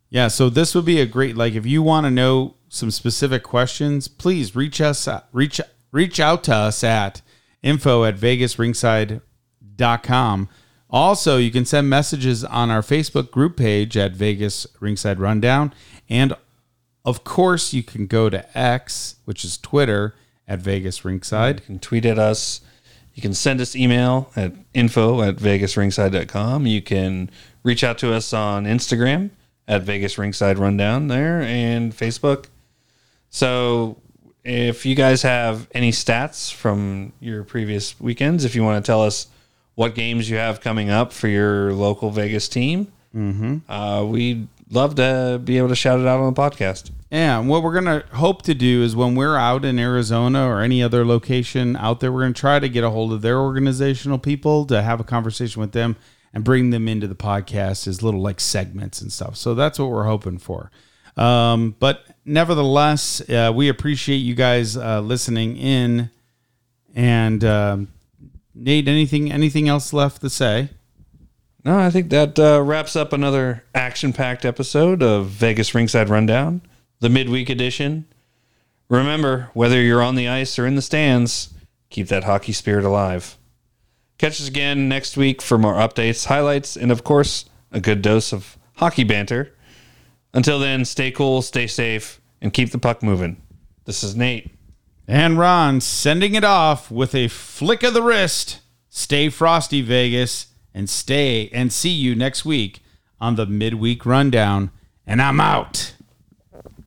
Yeah, 0.09 0.29
so 0.29 0.49
this 0.49 0.75
would 0.75 0.87
be 0.87 1.01
a 1.01 1.07
great 1.07 1.37
like 1.37 1.53
if 1.55 1.66
you 1.66 1.83
want 1.83 2.07
to 2.07 2.11
know 2.11 2.55
some 2.68 2.90
specific 2.90 3.42
questions, 3.42 4.09
please 4.09 4.57
reach 4.57 4.81
us 4.81 5.07
reach 5.33 5.61
reach 5.92 6.18
out 6.18 6.44
to 6.44 6.55
us 6.55 6.83
at 6.83 7.20
info 7.62 8.05
at 8.05 8.16
vegasrinkside.com. 8.16 10.49
Also, 10.94 11.38
you 11.38 11.50
can 11.50 11.64
send 11.64 11.90
messages 11.90 12.44
on 12.44 12.70
our 12.70 12.80
Facebook 12.80 13.33
group 13.33 13.57
page 13.57 13.96
at 13.96 14.12
Vegas 14.12 14.64
Rinkside 14.80 15.18
Rundown. 15.18 15.74
And 16.09 16.37
of 17.04 17.24
course, 17.24 17.72
you 17.72 17.83
can 17.83 18.07
go 18.07 18.30
to 18.30 18.57
X, 18.57 19.16
which 19.24 19.44
is 19.44 19.59
Twitter, 19.59 20.14
at 20.46 20.61
Vegas 20.61 21.00
Rinkside. 21.00 21.54
You 21.57 21.66
can 21.66 21.78
tweet 21.80 22.04
at 22.04 22.16
us. 22.16 22.61
You 23.12 23.22
can 23.22 23.35
send 23.35 23.61
us 23.61 23.74
email 23.74 24.30
at 24.37 24.52
info 24.72 25.20
at 25.22 25.35
vegasrinkside.com. 25.35 26.68
You 26.68 26.80
can 26.80 27.28
reach 27.64 27.83
out 27.83 27.98
to 27.98 28.12
us 28.12 28.33
on 28.33 28.64
Instagram 28.64 29.30
at 29.66 29.83
Vegas 29.83 30.14
Rinkside 30.14 30.59
Rundown 30.61 31.09
there 31.09 31.42
and 31.42 31.92
Facebook. 31.92 32.46
So 33.30 33.98
if 34.44 34.87
you 34.87 34.94
guys 34.94 35.22
have 35.22 35.66
any 35.72 35.90
stats 35.90 36.52
from 36.52 37.14
your 37.18 37.42
previous 37.42 37.98
weekends, 38.00 38.44
if 38.44 38.54
you 38.54 38.62
want 38.62 38.85
to 38.85 38.87
tell 38.87 39.02
us 39.02 39.26
what 39.74 39.94
games 39.94 40.28
you 40.30 40.37
have 40.37 40.60
coming 40.60 40.90
up 40.90 41.12
for 41.12 41.28
your 41.28 41.72
local 41.72 42.10
Vegas 42.10 42.48
team, 42.48 42.92
mm-hmm. 43.14 43.70
uh, 43.70 44.04
we'd 44.04 44.48
love 44.70 44.94
to 44.96 45.40
be 45.42 45.58
able 45.58 45.68
to 45.68 45.76
shout 45.76 46.00
it 46.00 46.06
out 46.06 46.20
on 46.20 46.32
the 46.32 46.40
podcast. 46.40 46.90
Yeah, 47.10 47.38
and 47.38 47.48
what 47.48 47.62
we're 47.62 47.80
going 47.80 48.00
to 48.00 48.04
hope 48.16 48.42
to 48.42 48.54
do 48.54 48.82
is 48.82 48.96
when 48.96 49.14
we're 49.14 49.37
out 49.37 49.64
in 49.64 49.78
Arizona 49.78 50.48
or 50.48 50.60
any 50.60 50.82
other 50.82 51.04
location 51.04 51.76
out 51.76 52.00
there, 52.00 52.10
we're 52.10 52.22
going 52.22 52.34
to 52.34 52.40
try 52.40 52.58
to 52.58 52.68
get 52.68 52.82
a 52.82 52.90
hold 52.90 53.12
of 53.12 53.22
their 53.22 53.38
organizational 53.38 54.18
people 54.18 54.64
to 54.66 54.82
have 54.82 54.98
a 54.98 55.04
conversation 55.04 55.60
with 55.60 55.72
them 55.72 55.96
and 56.32 56.42
bring 56.42 56.70
them 56.70 56.88
into 56.88 57.06
the 57.06 57.14
podcast 57.14 57.87
as 57.87 58.02
little 58.02 58.20
like 58.20 58.40
segments 58.40 59.00
and 59.00 59.12
stuff. 59.12 59.37
So 59.37 59.54
that's 59.54 59.78
what 59.78 59.90
we're 59.90 60.04
hoping 60.04 60.38
for. 60.38 60.72
Um, 61.16 61.76
but 61.78 62.04
nevertheless, 62.24 63.20
uh, 63.30 63.52
we 63.54 63.68
appreciate 63.68 64.16
you 64.16 64.34
guys 64.34 64.76
uh, 64.76 65.00
listening 65.00 65.56
in. 65.56 66.10
And 66.96 67.44
um, 67.44 67.88
Nate, 68.54 68.88
anything 68.88 69.32
anything 69.32 69.68
else 69.68 69.92
left 69.92 70.20
to 70.22 70.30
say? 70.30 70.70
No, 71.64 71.78
I 71.78 71.90
think 71.90 72.10
that 72.10 72.38
uh, 72.38 72.62
wraps 72.62 72.94
up 72.94 73.12
another 73.12 73.64
action-packed 73.74 74.44
episode 74.44 75.02
of 75.02 75.28
Vegas 75.28 75.70
Rinkside 75.70 76.10
Rundown, 76.10 76.60
the 77.00 77.08
midweek 77.08 77.48
edition. 77.48 78.06
Remember, 78.90 79.50
whether 79.54 79.80
you're 79.80 80.02
on 80.02 80.14
the 80.14 80.28
ice 80.28 80.58
or 80.58 80.66
in 80.66 80.74
the 80.74 80.82
stands, 80.82 81.54
keep 81.88 82.08
that 82.08 82.24
hockey 82.24 82.52
spirit 82.52 82.84
alive. 82.84 83.38
Catch 84.18 84.40
us 84.40 84.48
again 84.48 84.88
next 84.88 85.16
week 85.16 85.40
for 85.40 85.56
more 85.56 85.74
updates, 85.74 86.26
highlights, 86.26 86.76
and 86.76 86.92
of 86.92 87.02
course, 87.02 87.46
a 87.72 87.80
good 87.80 88.02
dose 88.02 88.32
of 88.32 88.58
hockey 88.74 89.04
banter. 89.04 89.52
Until 90.34 90.58
then, 90.58 90.84
stay 90.84 91.10
cool, 91.10 91.40
stay 91.42 91.66
safe, 91.66 92.20
and 92.42 92.52
keep 92.52 92.70
the 92.70 92.78
puck 92.78 93.02
moving. 93.02 93.40
This 93.86 94.04
is 94.04 94.14
Nate. 94.14 94.50
And 95.06 95.38
Ron 95.38 95.80
sending 95.80 96.34
it 96.34 96.44
off 96.44 96.90
with 96.90 97.14
a 97.14 97.28
flick 97.28 97.82
of 97.82 97.94
the 97.94 98.02
wrist. 98.02 98.60
Stay 98.88 99.28
frosty, 99.28 99.82
Vegas, 99.82 100.46
and 100.72 100.88
stay 100.88 101.48
and 101.52 101.72
see 101.72 101.90
you 101.90 102.14
next 102.14 102.44
week 102.44 102.82
on 103.20 103.36
the 103.36 103.46
midweek 103.46 104.06
rundown. 104.06 104.70
And 105.06 105.20
I'm 105.20 105.40
out. 105.40 105.93